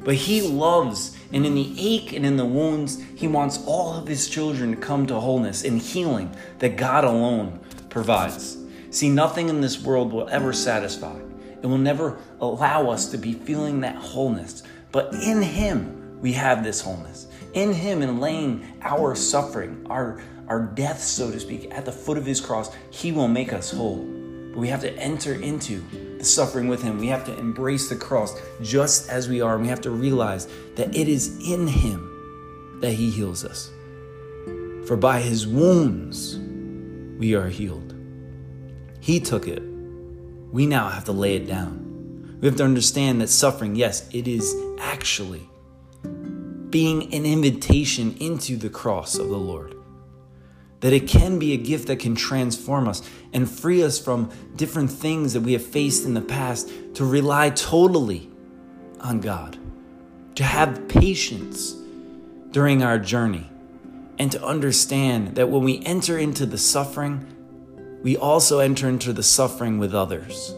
But 0.07 0.15
he 0.15 0.41
loves, 0.41 1.17
and 1.33 1.45
in 1.45 1.53
the 1.53 1.75
ache 1.77 2.13
and 2.13 2.25
in 2.25 2.37
the 2.37 2.45
wounds, 2.45 2.97
he 3.17 3.27
wants 3.27 3.61
all 3.65 3.93
of 3.93 4.07
his 4.07 4.29
children 4.29 4.71
to 4.71 4.77
come 4.77 5.05
to 5.07 5.19
wholeness 5.19 5.65
and 5.65 5.81
healing 5.81 6.33
that 6.59 6.77
God 6.77 7.03
alone 7.03 7.59
provides. 7.89 8.55
See, 8.89 9.09
nothing 9.09 9.49
in 9.49 9.59
this 9.59 9.83
world 9.83 10.13
will 10.13 10.29
ever 10.29 10.53
satisfy. 10.53 11.19
It 11.61 11.65
will 11.67 11.77
never 11.77 12.17
allow 12.39 12.89
us 12.89 13.11
to 13.11 13.17
be 13.17 13.33
feeling 13.33 13.81
that 13.81 13.97
wholeness. 13.97 14.63
But 14.93 15.13
in 15.13 15.41
him, 15.41 16.21
we 16.21 16.31
have 16.31 16.63
this 16.63 16.79
wholeness. 16.79 17.27
In 17.53 17.73
him, 17.73 18.01
and 18.01 18.21
laying 18.21 18.65
our 18.83 19.13
suffering, 19.13 19.85
our 19.89 20.21
our 20.47 20.61
death, 20.61 21.03
so 21.03 21.29
to 21.29 21.37
speak, 21.37 21.67
at 21.71 21.83
the 21.83 21.91
foot 21.91 22.17
of 22.17 22.25
his 22.25 22.39
cross, 22.39 22.73
he 22.91 23.11
will 23.11 23.27
make 23.27 23.51
us 23.51 23.71
whole. 23.71 24.05
But 24.51 24.57
we 24.57 24.69
have 24.69 24.79
to 24.83 24.93
enter 24.93 25.33
into 25.33 25.83
the 26.17 26.25
suffering 26.25 26.67
with 26.67 26.81
him. 26.81 26.97
We 26.97 27.07
have 27.07 27.25
to 27.25 27.37
embrace 27.37 27.89
the 27.89 27.95
cross 27.95 28.39
just 28.61 29.09
as 29.09 29.29
we 29.29 29.41
are. 29.41 29.55
And 29.55 29.63
we 29.63 29.69
have 29.69 29.81
to 29.81 29.91
realize 29.91 30.47
that 30.75 30.95
it 30.95 31.07
is 31.07 31.37
in 31.47 31.67
him 31.67 32.79
that 32.81 32.93
he 32.93 33.09
heals 33.09 33.45
us. 33.45 33.71
For 34.87 34.95
by 34.95 35.19
his 35.19 35.47
wounds 35.47 36.37
we 37.19 37.35
are 37.35 37.47
healed. 37.47 37.93
He 38.99 39.19
took 39.19 39.47
it. 39.47 39.61
We 40.51 40.65
now 40.65 40.89
have 40.89 41.05
to 41.05 41.11
lay 41.11 41.35
it 41.35 41.47
down. 41.47 42.37
We 42.41 42.47
have 42.47 42.57
to 42.57 42.63
understand 42.63 43.21
that 43.21 43.29
suffering, 43.29 43.75
yes, 43.75 44.07
it 44.13 44.27
is 44.27 44.55
actually 44.79 45.49
being 46.69 47.13
an 47.13 47.25
invitation 47.25 48.15
into 48.19 48.57
the 48.57 48.69
cross 48.69 49.17
of 49.17 49.29
the 49.29 49.37
Lord 49.37 49.76
that 50.79 50.93
it 50.93 51.07
can 51.07 51.39
be 51.39 51.53
a 51.53 51.57
gift 51.57 51.87
that 51.87 51.99
can 51.99 52.15
transform 52.15 52.87
us 52.87 53.01
and 53.33 53.49
free 53.49 53.83
us 53.83 53.99
from 53.99 54.29
different 54.55 54.91
things 54.91 55.33
that 55.33 55.41
we 55.41 55.53
have 55.53 55.65
faced 55.65 56.05
in 56.05 56.13
the 56.13 56.21
past 56.21 56.69
to 56.95 57.05
rely 57.05 57.49
totally 57.49 58.29
on 58.99 59.19
God, 59.19 59.57
to 60.35 60.43
have 60.43 60.87
patience 60.87 61.75
during 62.51 62.83
our 62.83 62.99
journey, 62.99 63.49
and 64.19 64.31
to 64.31 64.43
understand 64.43 65.35
that 65.35 65.49
when 65.49 65.63
we 65.63 65.83
enter 65.83 66.17
into 66.17 66.45
the 66.45 66.57
suffering, 66.57 67.25
we 68.03 68.15
also 68.15 68.59
enter 68.59 68.87
into 68.87 69.13
the 69.13 69.23
suffering 69.23 69.79
with 69.79 69.93
others. 69.93 70.55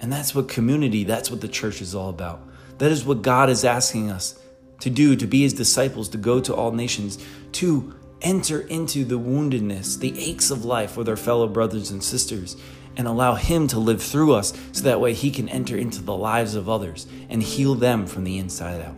And 0.00 0.12
that's 0.12 0.34
what 0.34 0.48
community, 0.48 1.04
that's 1.04 1.30
what 1.30 1.40
the 1.40 1.48
church 1.48 1.80
is 1.80 1.94
all 1.94 2.08
about. 2.08 2.42
That 2.78 2.90
is 2.90 3.04
what 3.04 3.22
God 3.22 3.50
is 3.50 3.64
asking 3.64 4.10
us 4.10 4.40
to 4.80 4.90
do, 4.90 5.14
to 5.14 5.26
be 5.26 5.42
his 5.42 5.52
disciples, 5.52 6.08
to 6.10 6.18
go 6.18 6.40
to 6.40 6.54
all 6.54 6.72
nations, 6.72 7.18
to 7.52 7.94
enter 8.22 8.60
into 8.60 9.04
the 9.04 9.18
woundedness, 9.18 9.98
the 9.98 10.18
aches 10.18 10.50
of 10.50 10.64
life 10.64 10.96
with 10.96 11.08
our 11.08 11.16
fellow 11.16 11.46
brothers 11.46 11.90
and 11.90 12.02
sisters, 12.02 12.56
and 12.96 13.06
allow 13.06 13.34
Him 13.34 13.66
to 13.68 13.78
live 13.78 14.02
through 14.02 14.34
us 14.34 14.52
so 14.72 14.84
that 14.84 15.00
way 15.00 15.14
He 15.14 15.30
can 15.30 15.48
enter 15.48 15.76
into 15.76 16.02
the 16.02 16.16
lives 16.16 16.54
of 16.54 16.68
others 16.68 17.06
and 17.28 17.42
heal 17.42 17.74
them 17.74 18.06
from 18.06 18.24
the 18.24 18.38
inside 18.38 18.82
out. 18.82 18.96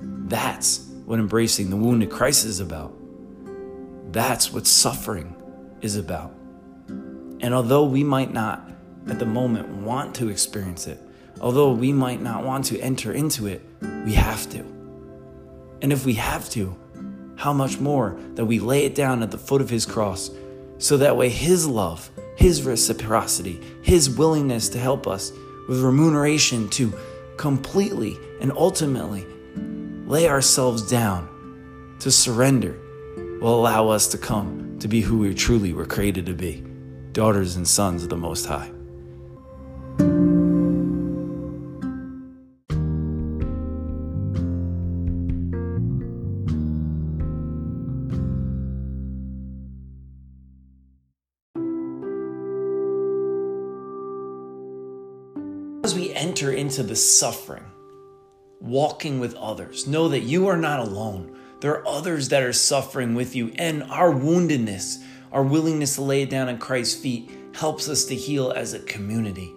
That's 0.00 0.86
what 1.04 1.18
embracing 1.18 1.70
the 1.70 1.76
wounded 1.76 2.10
Christ 2.10 2.44
is 2.46 2.60
about. 2.60 2.94
That's 4.10 4.52
what 4.52 4.66
suffering 4.66 5.34
is 5.80 5.96
about. 5.96 6.32
And 6.88 7.52
although 7.52 7.84
we 7.84 8.02
might 8.02 8.32
not 8.32 8.70
at 9.08 9.18
the 9.18 9.26
moment 9.26 9.68
want 9.68 10.14
to 10.16 10.30
experience 10.30 10.86
it, 10.86 10.98
although 11.40 11.72
we 11.72 11.92
might 11.92 12.22
not 12.22 12.44
want 12.44 12.64
to 12.66 12.80
enter 12.80 13.12
into 13.12 13.46
it, 13.46 13.62
we 14.06 14.14
have 14.14 14.48
to. 14.50 14.60
And 15.82 15.92
if 15.92 16.06
we 16.06 16.14
have 16.14 16.48
to, 16.50 16.74
how 17.36 17.52
much 17.52 17.80
more 17.80 18.16
that 18.34 18.44
we 18.44 18.58
lay 18.58 18.84
it 18.84 18.94
down 18.94 19.22
at 19.22 19.30
the 19.30 19.38
foot 19.38 19.60
of 19.60 19.70
his 19.70 19.86
cross 19.86 20.30
so 20.78 20.96
that 20.96 21.16
way 21.16 21.28
his 21.28 21.66
love, 21.66 22.10
his 22.36 22.62
reciprocity, 22.62 23.60
his 23.82 24.10
willingness 24.10 24.68
to 24.70 24.78
help 24.78 25.06
us 25.06 25.32
with 25.68 25.82
remuneration 25.82 26.68
to 26.70 26.92
completely 27.36 28.18
and 28.40 28.52
ultimately 28.52 29.26
lay 30.06 30.28
ourselves 30.28 30.88
down 30.88 31.28
to 32.00 32.10
surrender 32.10 32.78
will 33.40 33.60
allow 33.60 33.88
us 33.88 34.06
to 34.08 34.18
come 34.18 34.76
to 34.78 34.88
be 34.88 35.00
who 35.00 35.18
we 35.18 35.34
truly 35.34 35.72
were 35.72 35.86
created 35.86 36.26
to 36.26 36.34
be 36.34 36.64
daughters 37.12 37.56
and 37.56 37.66
sons 37.66 38.02
of 38.02 38.08
the 38.08 38.16
Most 38.16 38.46
High. 38.46 38.73
Into 56.76 56.88
the 56.88 56.96
suffering, 56.96 57.62
walking 58.58 59.20
with 59.20 59.36
others, 59.36 59.86
know 59.86 60.08
that 60.08 60.24
you 60.24 60.48
are 60.48 60.56
not 60.56 60.80
alone. 60.80 61.38
There 61.60 61.70
are 61.70 61.86
others 61.86 62.30
that 62.30 62.42
are 62.42 62.52
suffering 62.52 63.14
with 63.14 63.36
you, 63.36 63.52
and 63.60 63.84
our 63.84 64.12
woundedness, 64.12 65.00
our 65.30 65.44
willingness 65.44 65.94
to 65.94 66.02
lay 66.02 66.22
it 66.22 66.30
down 66.30 66.48
at 66.48 66.58
Christ's 66.58 67.00
feet, 67.00 67.30
helps 67.54 67.88
us 67.88 68.06
to 68.06 68.16
heal 68.16 68.50
as 68.50 68.74
a 68.74 68.80
community. 68.80 69.54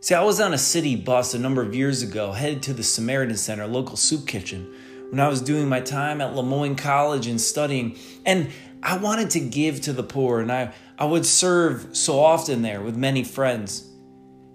See, 0.00 0.14
I 0.14 0.22
was 0.22 0.38
on 0.42 0.52
a 0.52 0.58
city 0.58 0.94
bus 0.94 1.32
a 1.32 1.38
number 1.38 1.62
of 1.62 1.74
years 1.74 2.02
ago, 2.02 2.32
headed 2.32 2.62
to 2.64 2.74
the 2.74 2.82
Samaritan 2.82 3.38
Center, 3.38 3.66
local 3.66 3.96
soup 3.96 4.26
kitchen, 4.26 4.74
when 5.08 5.20
I 5.20 5.28
was 5.28 5.40
doing 5.40 5.70
my 5.70 5.80
time 5.80 6.20
at 6.20 6.34
Le 6.34 6.42
Moyne 6.42 6.76
College 6.76 7.28
and 7.28 7.40
studying. 7.40 7.96
And 8.26 8.50
I 8.82 8.98
wanted 8.98 9.30
to 9.30 9.40
give 9.40 9.80
to 9.80 9.94
the 9.94 10.02
poor, 10.02 10.40
and 10.40 10.52
I, 10.52 10.74
I 10.98 11.06
would 11.06 11.24
serve 11.24 11.96
so 11.96 12.20
often 12.20 12.60
there 12.60 12.82
with 12.82 12.94
many 12.94 13.24
friends. 13.24 13.88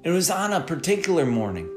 It 0.04 0.10
was 0.10 0.32
on 0.32 0.52
a 0.52 0.62
particular 0.62 1.28
morning 1.28 1.70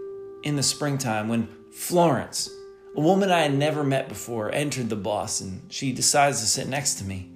in 0.44 0.56
the 0.56 0.62
springtime 0.62 1.28
when 1.28 1.46
Florence, 1.70 2.48
a 2.96 3.00
woman 3.00 3.30
I 3.30 3.42
had 3.42 3.52
never 3.54 3.84
met 3.84 4.08
before, 4.08 4.50
entered 4.50 4.88
the 4.88 4.96
bus 4.96 5.42
and 5.42 5.60
she 5.70 5.92
decides 5.92 6.40
to 6.40 6.46
sit 6.46 6.66
next 6.66 6.94
to 6.94 7.04
me. 7.04 7.30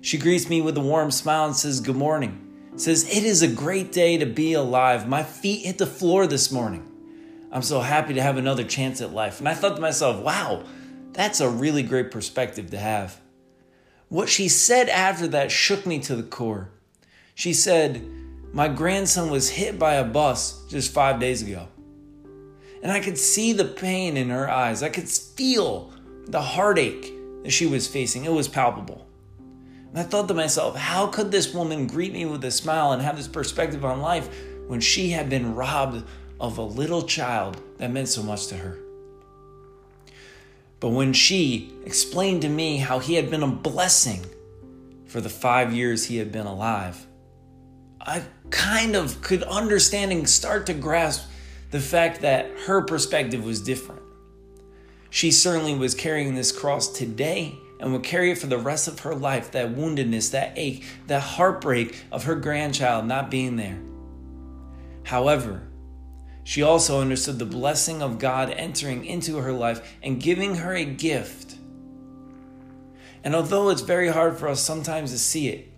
She 0.00 0.16
greets 0.16 0.48
me 0.48 0.62
with 0.62 0.78
a 0.78 0.80
warm 0.80 1.10
smile 1.10 1.44
and 1.44 1.54
says, 1.54 1.80
Good 1.80 1.96
morning. 1.96 2.72
Says, 2.76 3.04
It 3.04 3.22
is 3.22 3.42
a 3.42 3.48
great 3.48 3.92
day 3.92 4.16
to 4.16 4.24
be 4.24 4.54
alive. 4.54 5.06
My 5.06 5.22
feet 5.22 5.66
hit 5.66 5.76
the 5.76 5.86
floor 5.86 6.26
this 6.26 6.50
morning. 6.50 6.86
I'm 7.52 7.60
so 7.60 7.80
happy 7.80 8.14
to 8.14 8.22
have 8.22 8.38
another 8.38 8.64
chance 8.64 9.02
at 9.02 9.12
life. 9.12 9.40
And 9.40 9.48
I 9.48 9.52
thought 9.52 9.74
to 9.74 9.82
myself, 9.82 10.22
wow, 10.22 10.64
that's 11.12 11.40
a 11.40 11.50
really 11.50 11.82
great 11.82 12.10
perspective 12.10 12.70
to 12.70 12.78
have. 12.78 13.20
what 14.08 14.30
she 14.30 14.48
said 14.48 14.88
after 14.88 15.28
that 15.28 15.50
shook 15.50 15.84
me 15.84 15.98
to 15.98 16.16
the 16.16 16.22
core. 16.22 16.70
She 17.34 17.52
said, 17.52 18.02
My 18.52 18.66
grandson 18.66 19.30
was 19.30 19.48
hit 19.48 19.78
by 19.78 19.94
a 19.94 20.04
bus 20.04 20.64
just 20.68 20.92
five 20.92 21.20
days 21.20 21.42
ago. 21.42 21.68
And 22.82 22.90
I 22.90 22.98
could 22.98 23.16
see 23.16 23.52
the 23.52 23.64
pain 23.64 24.16
in 24.16 24.30
her 24.30 24.50
eyes. 24.50 24.82
I 24.82 24.88
could 24.88 25.08
feel 25.08 25.92
the 26.26 26.40
heartache 26.40 27.12
that 27.44 27.52
she 27.52 27.66
was 27.66 27.86
facing. 27.86 28.24
It 28.24 28.32
was 28.32 28.48
palpable. 28.48 29.06
And 29.90 29.98
I 29.98 30.02
thought 30.02 30.28
to 30.28 30.34
myself, 30.34 30.76
how 30.76 31.06
could 31.06 31.30
this 31.30 31.54
woman 31.54 31.86
greet 31.86 32.12
me 32.12 32.24
with 32.24 32.44
a 32.44 32.50
smile 32.50 32.92
and 32.92 33.02
have 33.02 33.16
this 33.16 33.28
perspective 33.28 33.84
on 33.84 34.00
life 34.00 34.28
when 34.66 34.80
she 34.80 35.10
had 35.10 35.30
been 35.30 35.54
robbed 35.54 36.04
of 36.40 36.58
a 36.58 36.62
little 36.62 37.02
child 37.02 37.60
that 37.78 37.90
meant 37.90 38.08
so 38.08 38.22
much 38.22 38.48
to 38.48 38.56
her? 38.56 38.78
But 40.80 40.88
when 40.88 41.12
she 41.12 41.72
explained 41.84 42.42
to 42.42 42.48
me 42.48 42.78
how 42.78 42.98
he 42.98 43.14
had 43.14 43.30
been 43.30 43.42
a 43.42 43.48
blessing 43.48 44.24
for 45.06 45.20
the 45.20 45.28
five 45.28 45.72
years 45.72 46.06
he 46.06 46.16
had 46.16 46.32
been 46.32 46.46
alive, 46.46 47.06
I 48.00 48.22
kind 48.48 48.96
of 48.96 49.20
could 49.20 49.42
understand 49.42 50.12
and 50.12 50.28
start 50.28 50.66
to 50.66 50.74
grasp 50.74 51.28
the 51.70 51.80
fact 51.80 52.22
that 52.22 52.50
her 52.66 52.82
perspective 52.82 53.44
was 53.44 53.60
different. 53.60 54.02
She 55.10 55.30
certainly 55.30 55.74
was 55.74 55.94
carrying 55.94 56.34
this 56.34 56.50
cross 56.50 56.88
today 56.88 57.54
and 57.78 57.92
would 57.92 58.02
carry 58.02 58.30
it 58.30 58.38
for 58.38 58.46
the 58.46 58.58
rest 58.58 58.88
of 58.88 59.00
her 59.00 59.14
life 59.14 59.50
that 59.52 59.74
woundedness, 59.74 60.30
that 60.30 60.52
ache, 60.56 60.84
that 61.08 61.20
heartbreak 61.20 62.04
of 62.10 62.24
her 62.24 62.36
grandchild 62.36 63.06
not 63.06 63.30
being 63.30 63.56
there. 63.56 63.80
However, 65.04 65.62
she 66.44 66.62
also 66.62 67.00
understood 67.00 67.38
the 67.38 67.44
blessing 67.44 68.02
of 68.02 68.18
God 68.18 68.50
entering 68.50 69.04
into 69.04 69.38
her 69.38 69.52
life 69.52 69.96
and 70.02 70.22
giving 70.22 70.56
her 70.56 70.74
a 70.74 70.84
gift. 70.84 71.56
And 73.22 73.34
although 73.34 73.68
it's 73.68 73.82
very 73.82 74.08
hard 74.08 74.38
for 74.38 74.48
us 74.48 74.60
sometimes 74.60 75.12
to 75.12 75.18
see 75.18 75.48
it, 75.48 75.69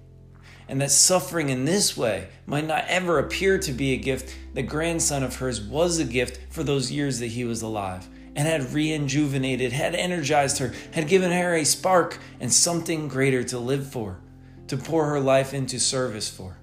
and 0.72 0.80
that 0.80 0.90
suffering 0.90 1.50
in 1.50 1.66
this 1.66 1.98
way 1.98 2.26
might 2.46 2.66
not 2.66 2.86
ever 2.88 3.18
appear 3.18 3.58
to 3.58 3.72
be 3.72 3.92
a 3.92 3.98
gift, 3.98 4.34
the 4.54 4.62
grandson 4.62 5.22
of 5.22 5.36
hers 5.36 5.60
was 5.60 5.98
a 5.98 6.04
gift 6.04 6.40
for 6.50 6.64
those 6.64 6.90
years 6.90 7.18
that 7.18 7.26
he 7.26 7.44
was 7.44 7.60
alive 7.60 8.08
and 8.34 8.48
had 8.48 8.72
rejuvenated, 8.72 9.70
had 9.70 9.94
energized 9.94 10.56
her, 10.56 10.72
had 10.92 11.08
given 11.08 11.30
her 11.30 11.54
a 11.54 11.64
spark 11.66 12.18
and 12.40 12.50
something 12.50 13.06
greater 13.06 13.44
to 13.44 13.58
live 13.58 13.86
for, 13.86 14.18
to 14.66 14.78
pour 14.78 15.04
her 15.04 15.20
life 15.20 15.52
into 15.52 15.78
service 15.78 16.30
for. 16.30 16.56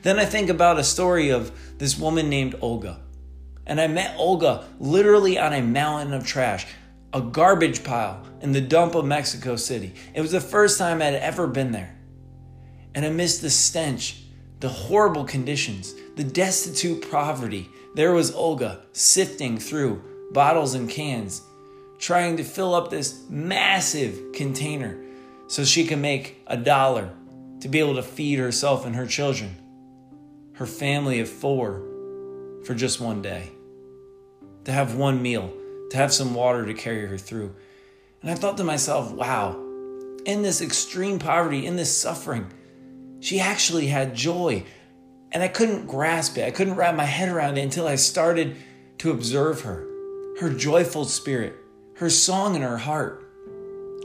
Then 0.00 0.18
I 0.18 0.24
think 0.24 0.48
about 0.48 0.78
a 0.78 0.84
story 0.84 1.28
of 1.28 1.52
this 1.76 1.98
woman 1.98 2.30
named 2.30 2.54
Olga. 2.62 2.98
And 3.66 3.78
I 3.78 3.88
met 3.88 4.16
Olga 4.16 4.64
literally 4.80 5.38
on 5.38 5.52
a 5.52 5.60
mountain 5.60 6.14
of 6.14 6.26
trash, 6.26 6.66
a 7.12 7.20
garbage 7.20 7.84
pile 7.84 8.26
in 8.40 8.52
the 8.52 8.62
dump 8.62 8.94
of 8.94 9.04
Mexico 9.04 9.56
City. 9.56 9.92
It 10.14 10.22
was 10.22 10.32
the 10.32 10.40
first 10.40 10.78
time 10.78 11.02
I'd 11.02 11.12
ever 11.12 11.46
been 11.46 11.72
there. 11.72 11.97
And 12.98 13.06
amidst 13.06 13.42
the 13.42 13.50
stench, 13.50 14.24
the 14.58 14.68
horrible 14.68 15.22
conditions, 15.22 15.94
the 16.16 16.24
destitute 16.24 17.08
poverty, 17.12 17.70
there 17.94 18.12
was 18.12 18.34
Olga 18.34 18.82
sifting 18.92 19.56
through 19.56 20.02
bottles 20.32 20.74
and 20.74 20.90
cans, 20.90 21.40
trying 22.00 22.36
to 22.38 22.42
fill 22.42 22.74
up 22.74 22.90
this 22.90 23.22
massive 23.30 24.32
container 24.32 25.00
so 25.46 25.64
she 25.64 25.86
could 25.86 26.00
make 26.00 26.42
a 26.48 26.56
dollar 26.56 27.12
to 27.60 27.68
be 27.68 27.78
able 27.78 27.94
to 27.94 28.02
feed 28.02 28.40
herself 28.40 28.84
and 28.84 28.96
her 28.96 29.06
children, 29.06 29.54
her 30.54 30.66
family 30.66 31.20
of 31.20 31.28
four, 31.28 31.80
for 32.64 32.74
just 32.74 33.00
one 33.00 33.22
day. 33.22 33.52
To 34.64 34.72
have 34.72 34.96
one 34.96 35.22
meal, 35.22 35.52
to 35.90 35.96
have 35.96 36.12
some 36.12 36.34
water 36.34 36.66
to 36.66 36.74
carry 36.74 37.06
her 37.06 37.16
through. 37.16 37.54
And 38.22 38.30
I 38.32 38.34
thought 38.34 38.56
to 38.56 38.64
myself, 38.64 39.12
wow, 39.12 39.52
in 40.26 40.42
this 40.42 40.60
extreme 40.60 41.20
poverty, 41.20 41.64
in 41.64 41.76
this 41.76 41.96
suffering, 41.96 42.50
she 43.20 43.40
actually 43.40 43.86
had 43.88 44.14
joy. 44.14 44.64
And 45.30 45.42
I 45.42 45.48
couldn't 45.48 45.86
grasp 45.86 46.38
it. 46.38 46.44
I 46.44 46.50
couldn't 46.50 46.76
wrap 46.76 46.94
my 46.94 47.04
head 47.04 47.28
around 47.28 47.58
it 47.58 47.62
until 47.62 47.86
I 47.86 47.96
started 47.96 48.56
to 48.98 49.10
observe 49.10 49.62
her, 49.62 49.86
her 50.40 50.50
joyful 50.50 51.04
spirit, 51.04 51.54
her 51.96 52.08
song 52.08 52.54
in 52.54 52.62
her 52.62 52.78
heart. 52.78 53.24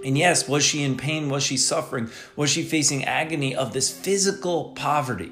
And 0.04 0.18
yes, 0.18 0.50
was 0.50 0.66
she 0.66 0.84
in 0.84 0.98
pain? 0.98 1.30
Was 1.30 1.44
she 1.44 1.56
suffering? 1.56 2.10
Was 2.36 2.50
she 2.50 2.64
facing 2.64 3.06
agony 3.06 3.56
of 3.56 3.72
this 3.72 3.90
physical 3.90 4.72
poverty 4.72 5.32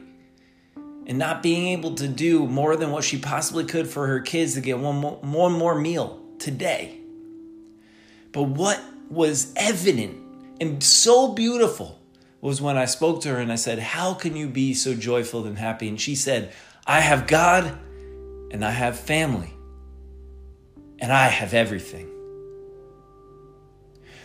and 1.05 1.17
not 1.17 1.43
being 1.43 1.67
able 1.67 1.95
to 1.95 2.07
do 2.07 2.47
more 2.47 2.77
than 2.77 2.91
what 2.91 3.03
she 3.03 3.17
possibly 3.17 3.65
could 3.65 3.89
for 3.89 4.07
her 4.07 4.21
kids 4.21 4.53
to 4.53 4.61
get 4.61 4.79
one 4.79 4.95
more, 4.95 5.17
one 5.17 5.51
more 5.51 5.75
meal 5.75 6.21
today? 6.39 6.99
But 8.31 8.43
what 8.43 8.81
was 9.09 9.51
evident 9.57 10.17
and 10.61 10.81
so 10.81 11.33
beautiful 11.33 12.00
was 12.41 12.61
when 12.61 12.75
I 12.75 12.85
spoke 12.85 13.21
to 13.21 13.29
her 13.29 13.37
and 13.37 13.51
I 13.51 13.55
said, 13.55 13.79
How 13.79 14.13
can 14.13 14.35
you 14.35 14.47
be 14.47 14.73
so 14.73 14.95
joyful 14.95 15.45
and 15.45 15.57
happy? 15.57 15.87
And 15.87 16.01
she 16.01 16.15
said, 16.15 16.51
I 16.85 16.99
have 16.99 17.27
God 17.27 17.77
and 18.51 18.65
I 18.65 18.71
have 18.71 18.99
family 18.99 19.53
and 20.99 21.11
I 21.11 21.27
have 21.27 21.53
everything. 21.53 22.09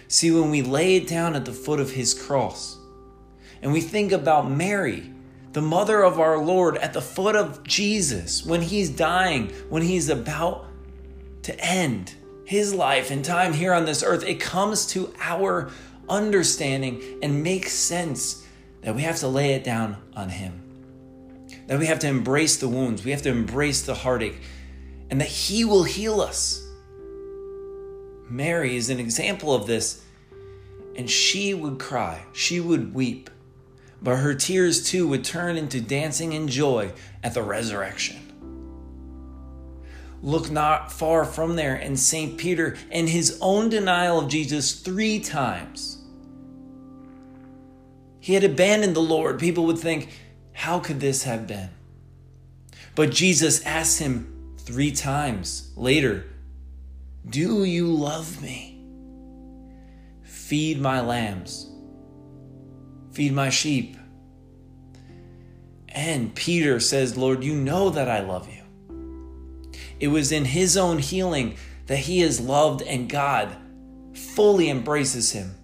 See, 0.08 0.30
when 0.30 0.50
we 0.50 0.62
lay 0.62 0.96
it 0.96 1.08
down 1.08 1.34
at 1.34 1.44
the 1.44 1.52
foot 1.52 1.80
of 1.80 1.90
his 1.90 2.14
cross 2.14 2.78
and 3.60 3.72
we 3.72 3.80
think 3.80 4.12
about 4.12 4.50
Mary, 4.50 5.10
the 5.52 5.62
mother 5.62 6.02
of 6.02 6.20
our 6.20 6.38
Lord, 6.38 6.76
at 6.78 6.92
the 6.92 7.00
foot 7.00 7.36
of 7.36 7.62
Jesus, 7.64 8.44
when 8.44 8.62
he's 8.62 8.88
dying, 8.88 9.48
when 9.68 9.82
he's 9.82 10.08
about 10.08 10.66
to 11.42 11.58
end 11.60 12.14
his 12.44 12.72
life 12.72 13.10
and 13.10 13.24
time 13.24 13.52
here 13.52 13.72
on 13.72 13.84
this 13.84 14.02
earth, 14.02 14.24
it 14.24 14.40
comes 14.40 14.86
to 14.86 15.12
our 15.20 15.70
understanding 16.08 17.02
and 17.22 17.42
make 17.42 17.68
sense 17.68 18.46
that 18.82 18.94
we 18.94 19.02
have 19.02 19.16
to 19.16 19.28
lay 19.28 19.54
it 19.54 19.64
down 19.64 19.96
on 20.14 20.28
Him. 20.28 20.62
That 21.66 21.78
we 21.78 21.86
have 21.86 21.98
to 22.00 22.08
embrace 22.08 22.56
the 22.56 22.68
wounds, 22.68 23.04
we 23.04 23.10
have 23.10 23.22
to 23.22 23.30
embrace 23.30 23.82
the 23.82 23.94
heartache, 23.94 24.40
and 25.10 25.20
that 25.20 25.28
He 25.28 25.64
will 25.64 25.84
heal 25.84 26.20
us. 26.20 26.62
Mary 28.28 28.76
is 28.76 28.90
an 28.90 28.98
example 28.98 29.54
of 29.54 29.66
this, 29.66 30.04
and 30.96 31.10
she 31.10 31.54
would 31.54 31.78
cry, 31.78 32.24
she 32.32 32.60
would 32.60 32.94
weep, 32.94 33.30
but 34.02 34.16
her 34.16 34.34
tears 34.34 34.88
too 34.88 35.08
would 35.08 35.24
turn 35.24 35.56
into 35.56 35.80
dancing 35.80 36.34
and 36.34 36.48
joy 36.48 36.92
at 37.22 37.34
the 37.34 37.42
resurrection. 37.42 38.25
Look 40.26 40.50
not 40.50 40.90
far 40.90 41.24
from 41.24 41.54
there, 41.54 41.76
and 41.76 41.96
St. 41.96 42.36
Peter, 42.36 42.76
in 42.90 43.06
his 43.06 43.38
own 43.40 43.68
denial 43.68 44.18
of 44.18 44.28
Jesus 44.28 44.80
three 44.80 45.20
times, 45.20 45.98
he 48.18 48.34
had 48.34 48.42
abandoned 48.42 48.96
the 48.96 49.00
Lord. 49.00 49.38
People 49.38 49.66
would 49.66 49.78
think, 49.78 50.08
how 50.52 50.80
could 50.80 50.98
this 50.98 51.22
have 51.22 51.46
been? 51.46 51.70
But 52.96 53.12
Jesus 53.12 53.64
asked 53.64 54.00
him 54.00 54.56
three 54.58 54.90
times 54.90 55.70
later, 55.76 56.24
Do 57.30 57.62
you 57.62 57.86
love 57.86 58.42
me? 58.42 58.84
Feed 60.24 60.80
my 60.80 61.02
lambs, 61.02 61.70
feed 63.12 63.32
my 63.32 63.48
sheep. 63.48 63.96
And 65.88 66.34
Peter 66.34 66.80
says, 66.80 67.16
Lord, 67.16 67.44
you 67.44 67.54
know 67.54 67.90
that 67.90 68.08
I 68.08 68.22
love 68.22 68.52
you. 68.52 68.55
It 69.98 70.08
was 70.08 70.32
in 70.32 70.44
his 70.44 70.76
own 70.76 70.98
healing 70.98 71.56
that 71.86 71.98
he 71.98 72.20
is 72.20 72.40
loved 72.40 72.82
and 72.82 73.08
God 73.08 73.56
fully 74.14 74.68
embraces 74.68 75.32
him. 75.32 75.54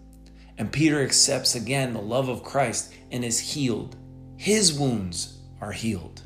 And 0.58 0.72
Peter 0.72 1.02
accepts 1.02 1.54
again 1.54 1.92
the 1.92 2.00
love 2.00 2.28
of 2.28 2.42
Christ 2.42 2.92
and 3.10 3.24
is 3.24 3.40
healed. 3.40 3.96
His 4.36 4.72
wounds 4.72 5.38
are 5.60 5.72
healed. 5.72 6.22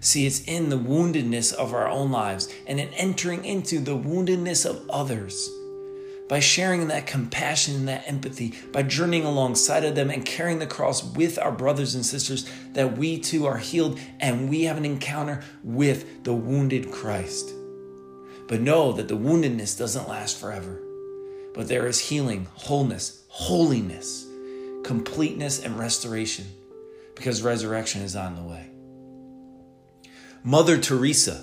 See, 0.00 0.26
it's 0.26 0.40
in 0.40 0.68
the 0.68 0.78
woundedness 0.78 1.52
of 1.52 1.74
our 1.74 1.88
own 1.88 2.10
lives 2.10 2.52
and 2.66 2.78
in 2.78 2.88
entering 2.90 3.44
into 3.44 3.80
the 3.80 3.96
woundedness 3.96 4.64
of 4.64 4.88
others. 4.88 5.48
By 6.28 6.40
sharing 6.40 6.88
that 6.88 7.06
compassion 7.06 7.76
and 7.76 7.88
that 7.88 8.08
empathy, 8.08 8.54
by 8.72 8.82
journeying 8.82 9.24
alongside 9.24 9.84
of 9.84 9.94
them 9.94 10.10
and 10.10 10.24
carrying 10.24 10.58
the 10.58 10.66
cross 10.66 11.04
with 11.04 11.38
our 11.38 11.52
brothers 11.52 11.94
and 11.94 12.04
sisters, 12.04 12.50
that 12.72 12.98
we 12.98 13.18
too 13.18 13.46
are 13.46 13.58
healed 13.58 13.98
and 14.18 14.48
we 14.48 14.64
have 14.64 14.76
an 14.76 14.84
encounter 14.84 15.44
with 15.62 16.24
the 16.24 16.34
wounded 16.34 16.90
Christ. 16.90 17.52
But 18.48 18.60
know 18.60 18.92
that 18.92 19.08
the 19.08 19.16
woundedness 19.16 19.78
doesn't 19.78 20.08
last 20.08 20.38
forever 20.38 20.82
but 21.56 21.68
there 21.68 21.86
is 21.86 21.98
healing, 21.98 22.46
wholeness, 22.52 23.24
holiness, 23.28 24.26
completeness, 24.84 25.64
and 25.64 25.78
restoration 25.78 26.44
because 27.14 27.40
resurrection 27.40 28.02
is 28.02 28.14
on 28.14 28.36
the 28.36 28.42
way. 28.42 28.68
Mother 30.44 30.76
Teresa, 30.76 31.42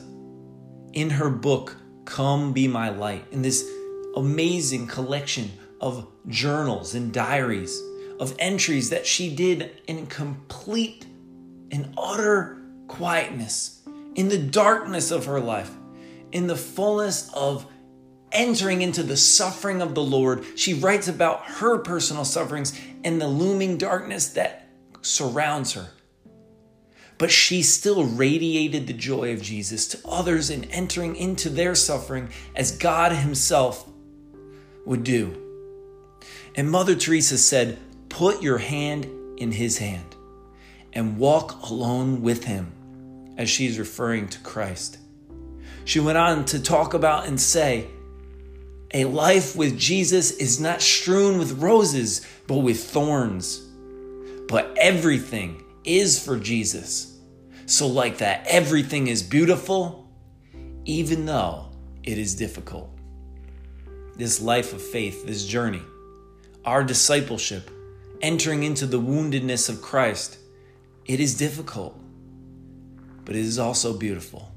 in 0.94 1.10
her 1.10 1.32
book, 1.32 1.76
Come 2.06 2.54
Be 2.54 2.68
My 2.68 2.90
Light, 2.90 3.26
in 3.32 3.42
this 3.42 3.68
amazing 4.16 4.88
collection 4.88 5.52
of 5.82 6.08
journals 6.28 6.96
and 6.96 7.14
diaries, 7.14 7.82
of 8.20 8.36
entries 8.40 8.90
that 8.90 9.06
she 9.06 9.36
did 9.36 9.82
in 9.88 10.06
complete 10.08 11.06
and 11.72 11.94
utter 11.98 12.62
quietness, 12.88 13.82
in 14.16 14.30
the 14.30 14.38
darkness 14.38 15.12
of 15.12 15.26
her 15.26 15.40
life, 15.40 15.72
in 16.32 16.48
the 16.48 16.56
fullness 16.56 17.30
of 17.34 17.66
entering 18.32 18.82
into 18.82 19.04
the 19.04 19.18
suffering 19.18 19.82
of 19.82 19.96
the 19.96 20.04
Lord. 20.04 20.46
She 20.56 20.74
writes 20.74 21.08
about 21.08 21.44
her 21.46 21.78
personal 21.80 22.26
sufferings 22.26 22.80
and 23.04 23.22
the 23.22 23.28
looming 23.28 23.78
darkness 23.78 24.30
that 24.30 24.68
surrounds 25.02 25.74
her. 25.74 25.90
But 27.18 27.32
she 27.32 27.62
still 27.62 28.06
radiated 28.06 28.88
the 28.88 28.94
joy 28.94 29.34
of 29.34 29.42
Jesus 29.42 29.88
to 29.90 30.00
others 30.08 30.50
in 30.50 30.66
entering 30.66 31.16
into 31.16 31.50
their 31.50 31.76
suffering 31.76 32.30
as 32.56 32.76
God 32.78 33.12
Himself 33.12 33.88
would 34.86 35.04
do. 35.04 35.36
And 36.56 36.70
Mother 36.70 36.96
Teresa 36.96 37.38
said, 37.38 37.80
Put 38.10 38.42
your 38.42 38.60
hand 38.60 39.08
in 39.38 39.52
His 39.52 39.78
hand 39.78 40.16
and 40.94 41.18
walk 41.18 41.70
alone 41.70 42.22
with 42.22 42.44
Him, 42.44 42.72
as 43.38 43.50
she's 43.50 43.80
referring 43.80 44.28
to 44.30 44.40
Christ. 44.40 45.00
She 45.86 46.00
went 46.00 46.18
on 46.18 46.46
to 46.46 46.62
talk 46.62 46.94
about 46.94 47.28
and 47.28 47.40
say, 47.40 47.88
A 48.94 49.06
life 49.06 49.56
with 49.56 49.78
Jesus 49.78 50.32
is 50.32 50.60
not 50.60 50.82
strewn 50.82 51.40
with 51.40 51.62
roses, 51.62 52.26
but 52.48 52.58
with 52.58 52.84
thorns. 52.84 53.60
But 54.48 54.76
everything 54.78 55.64
is 55.84 56.24
for 56.24 56.38
Jesus. 56.38 57.18
So, 57.66 57.88
like 57.88 58.20
that, 58.20 58.46
everything 58.48 59.08
is 59.08 59.24
beautiful, 59.24 60.08
even 60.86 61.26
though 61.26 61.70
it 62.04 62.18
is 62.18 62.36
difficult. 62.36 62.93
This 64.16 64.42
life 64.42 64.74
of 64.74 64.82
faith, 64.82 65.26
this 65.26 65.46
journey, 65.46 65.82
our 66.66 66.84
discipleship, 66.84 67.70
entering 68.22 68.64
into 68.64 68.86
the 68.86 69.00
woundedness 69.00 69.70
of 69.70 69.82
Christ, 69.82 70.38
it 71.06 71.20
is 71.20 71.36
difficult, 71.36 72.00
but 73.26 73.36
it 73.36 73.44
is 73.44 73.60
also 73.60 73.98
beautiful. 73.98 74.52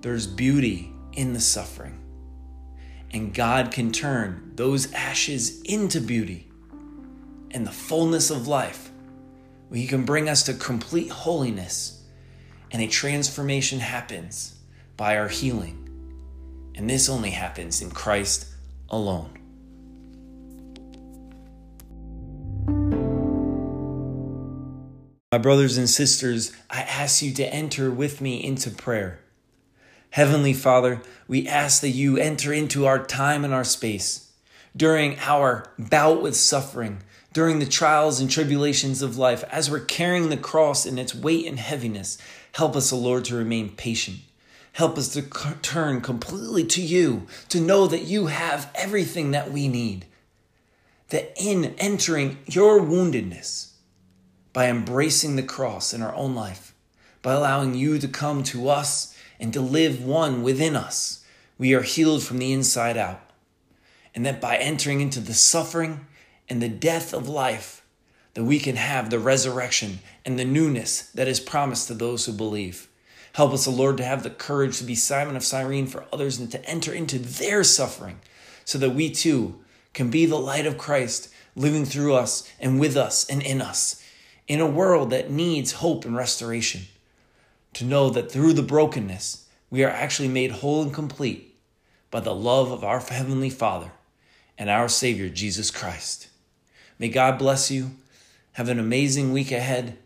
There's 0.00 0.26
beauty 0.26 0.92
in 1.12 1.32
the 1.32 1.40
suffering. 1.40 1.98
And 3.12 3.34
God 3.34 3.70
can 3.70 3.92
turn 3.92 4.52
those 4.54 4.92
ashes 4.92 5.60
into 5.62 6.00
beauty 6.00 6.48
and 7.50 7.66
the 7.66 7.72
fullness 7.72 8.30
of 8.30 8.48
life. 8.48 8.90
He 9.72 9.86
can 9.86 10.04
bring 10.04 10.28
us 10.28 10.42
to 10.44 10.54
complete 10.54 11.10
holiness 11.10 12.02
and 12.72 12.82
a 12.82 12.88
transformation 12.88 13.80
happens 13.80 14.56
by 14.96 15.18
our 15.18 15.28
healing. 15.28 15.81
And 16.74 16.88
this 16.88 17.08
only 17.08 17.30
happens 17.30 17.82
in 17.82 17.90
Christ 17.90 18.46
alone. 18.88 19.38
My 25.32 25.38
brothers 25.38 25.78
and 25.78 25.88
sisters, 25.88 26.52
I 26.68 26.82
ask 26.82 27.22
you 27.22 27.32
to 27.34 27.54
enter 27.54 27.90
with 27.90 28.20
me 28.20 28.44
into 28.44 28.70
prayer. 28.70 29.18
Heavenly 30.10 30.52
Father, 30.52 31.00
we 31.26 31.48
ask 31.48 31.80
that 31.80 31.88
you 31.88 32.18
enter 32.18 32.52
into 32.52 32.84
our 32.84 33.02
time 33.02 33.46
and 33.46 33.54
our 33.54 33.64
space. 33.64 34.30
During 34.76 35.18
our 35.20 35.72
bout 35.78 36.20
with 36.20 36.36
suffering, 36.36 37.02
during 37.32 37.60
the 37.60 37.66
trials 37.66 38.20
and 38.20 38.30
tribulations 38.30 39.00
of 39.00 39.16
life, 39.16 39.42
as 39.44 39.70
we're 39.70 39.80
carrying 39.80 40.28
the 40.28 40.36
cross 40.36 40.84
in 40.84 40.98
its 40.98 41.14
weight 41.14 41.46
and 41.46 41.58
heaviness, 41.58 42.18
help 42.52 42.76
us, 42.76 42.92
O 42.92 42.98
Lord, 42.98 43.24
to 43.24 43.34
remain 43.34 43.70
patient. 43.70 44.18
Help 44.72 44.96
us 44.96 45.08
to 45.08 45.22
turn 45.60 46.00
completely 46.00 46.64
to 46.64 46.82
you, 46.82 47.26
to 47.50 47.60
know 47.60 47.86
that 47.86 48.02
you 48.02 48.26
have 48.26 48.70
everything 48.74 49.30
that 49.32 49.50
we 49.50 49.68
need. 49.68 50.06
That 51.10 51.32
in 51.36 51.74
entering 51.78 52.38
your 52.46 52.80
woundedness, 52.80 53.72
by 54.52 54.68
embracing 54.68 55.36
the 55.36 55.42
cross 55.42 55.92
in 55.92 56.02
our 56.02 56.14
own 56.14 56.34
life, 56.34 56.74
by 57.20 57.34
allowing 57.34 57.74
you 57.74 57.98
to 57.98 58.08
come 58.08 58.42
to 58.44 58.68
us 58.68 59.16
and 59.38 59.52
to 59.52 59.60
live 59.60 60.04
one 60.04 60.42
within 60.42 60.74
us, 60.74 61.24
we 61.58 61.74
are 61.74 61.82
healed 61.82 62.22
from 62.22 62.38
the 62.38 62.52
inside 62.52 62.96
out. 62.96 63.20
And 64.14 64.26
that 64.26 64.40
by 64.40 64.56
entering 64.56 65.00
into 65.00 65.20
the 65.20 65.34
suffering 65.34 66.06
and 66.48 66.62
the 66.62 66.68
death 66.68 67.14
of 67.14 67.28
life, 67.28 67.84
that 68.34 68.44
we 68.44 68.58
can 68.58 68.76
have 68.76 69.10
the 69.10 69.18
resurrection 69.18 70.00
and 70.24 70.38
the 70.38 70.44
newness 70.44 71.02
that 71.12 71.28
is 71.28 71.40
promised 71.40 71.88
to 71.88 71.94
those 71.94 72.24
who 72.26 72.32
believe. 72.32 72.88
Help 73.34 73.52
us, 73.52 73.66
O 73.66 73.70
Lord, 73.70 73.96
to 73.96 74.04
have 74.04 74.22
the 74.22 74.30
courage 74.30 74.78
to 74.78 74.84
be 74.84 74.94
Simon 74.94 75.36
of 75.36 75.44
Cyrene 75.44 75.86
for 75.86 76.04
others 76.12 76.38
and 76.38 76.50
to 76.50 76.64
enter 76.66 76.92
into 76.92 77.18
their 77.18 77.64
suffering 77.64 78.20
so 78.64 78.78
that 78.78 78.90
we 78.90 79.10
too 79.10 79.60
can 79.94 80.10
be 80.10 80.26
the 80.26 80.38
light 80.38 80.66
of 80.66 80.78
Christ 80.78 81.32
living 81.54 81.84
through 81.84 82.14
us 82.14 82.50
and 82.60 82.78
with 82.78 82.96
us 82.96 83.28
and 83.28 83.42
in 83.42 83.60
us 83.62 84.02
in 84.48 84.60
a 84.60 84.66
world 84.66 85.10
that 85.10 85.30
needs 85.30 85.72
hope 85.72 86.04
and 86.04 86.16
restoration 86.16 86.82
to 87.74 87.84
know 87.84 88.10
that 88.10 88.30
through 88.30 88.52
the 88.52 88.62
brokenness, 88.62 89.48
we 89.70 89.82
are 89.84 89.90
actually 89.90 90.28
made 90.28 90.50
whole 90.50 90.82
and 90.82 90.92
complete 90.92 91.56
by 92.10 92.20
the 92.20 92.34
love 92.34 92.70
of 92.70 92.84
our 92.84 93.00
Heavenly 93.00 93.48
Father 93.48 93.92
and 94.58 94.68
our 94.68 94.88
Savior, 94.88 95.28
Jesus 95.28 95.70
Christ. 95.70 96.28
May 96.98 97.08
God 97.08 97.38
bless 97.38 97.70
you. 97.70 97.92
Have 98.52 98.68
an 98.68 98.78
amazing 98.78 99.32
week 99.32 99.50
ahead 99.50 99.96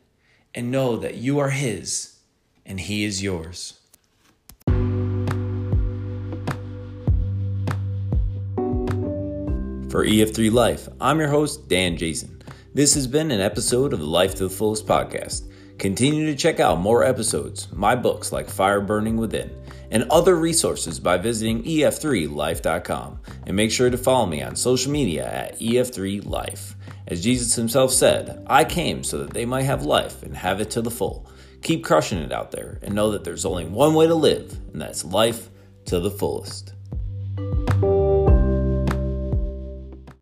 and 0.54 0.70
know 0.70 0.96
that 0.96 1.16
you 1.16 1.40
are 1.40 1.50
His 1.50 2.15
and 2.66 2.78
He 2.80 3.04
is 3.04 3.22
yours. 3.22 3.80
For 9.96 10.04
EF3 10.04 10.52
Life, 10.52 10.88
I'm 11.00 11.18
your 11.18 11.28
host, 11.28 11.68
Dan 11.68 11.96
Jason. 11.96 12.42
This 12.74 12.92
has 12.94 13.06
been 13.06 13.30
an 13.30 13.40
episode 13.40 13.94
of 13.94 14.00
the 14.00 14.06
Life 14.06 14.34
to 14.34 14.48
the 14.48 14.54
Fullest 14.54 14.86
podcast. 14.86 15.50
Continue 15.78 16.26
to 16.26 16.36
check 16.36 16.60
out 16.60 16.78
more 16.78 17.04
episodes, 17.04 17.68
my 17.72 17.94
books 17.94 18.32
like 18.32 18.50
Fire 18.50 18.80
Burning 18.80 19.16
Within, 19.16 19.50
and 19.90 20.04
other 20.10 20.36
resources 20.36 21.00
by 21.00 21.16
visiting 21.16 21.62
ef3life.com. 21.62 23.20
And 23.46 23.56
make 23.56 23.70
sure 23.70 23.88
to 23.88 23.96
follow 23.96 24.26
me 24.26 24.42
on 24.42 24.56
social 24.56 24.92
media 24.92 25.26
at 25.26 25.58
ef3life. 25.60 26.74
As 27.06 27.22
Jesus 27.22 27.54
himself 27.54 27.92
said, 27.92 28.44
I 28.46 28.64
came 28.64 29.04
so 29.04 29.18
that 29.18 29.30
they 29.30 29.46
might 29.46 29.62
have 29.62 29.84
life 29.84 30.22
and 30.22 30.36
have 30.36 30.60
it 30.60 30.70
to 30.72 30.82
the 30.82 30.90
full. 30.90 31.26
Keep 31.62 31.84
crushing 31.84 32.18
it 32.18 32.32
out 32.32 32.52
there 32.52 32.78
and 32.82 32.94
know 32.94 33.10
that 33.10 33.24
there's 33.24 33.44
only 33.44 33.66
one 33.66 33.94
way 33.94 34.06
to 34.06 34.14
live, 34.14 34.52
and 34.72 34.80
that's 34.80 35.04
life 35.04 35.50
to 35.86 36.00
the 36.00 36.10
fullest. 36.10 36.74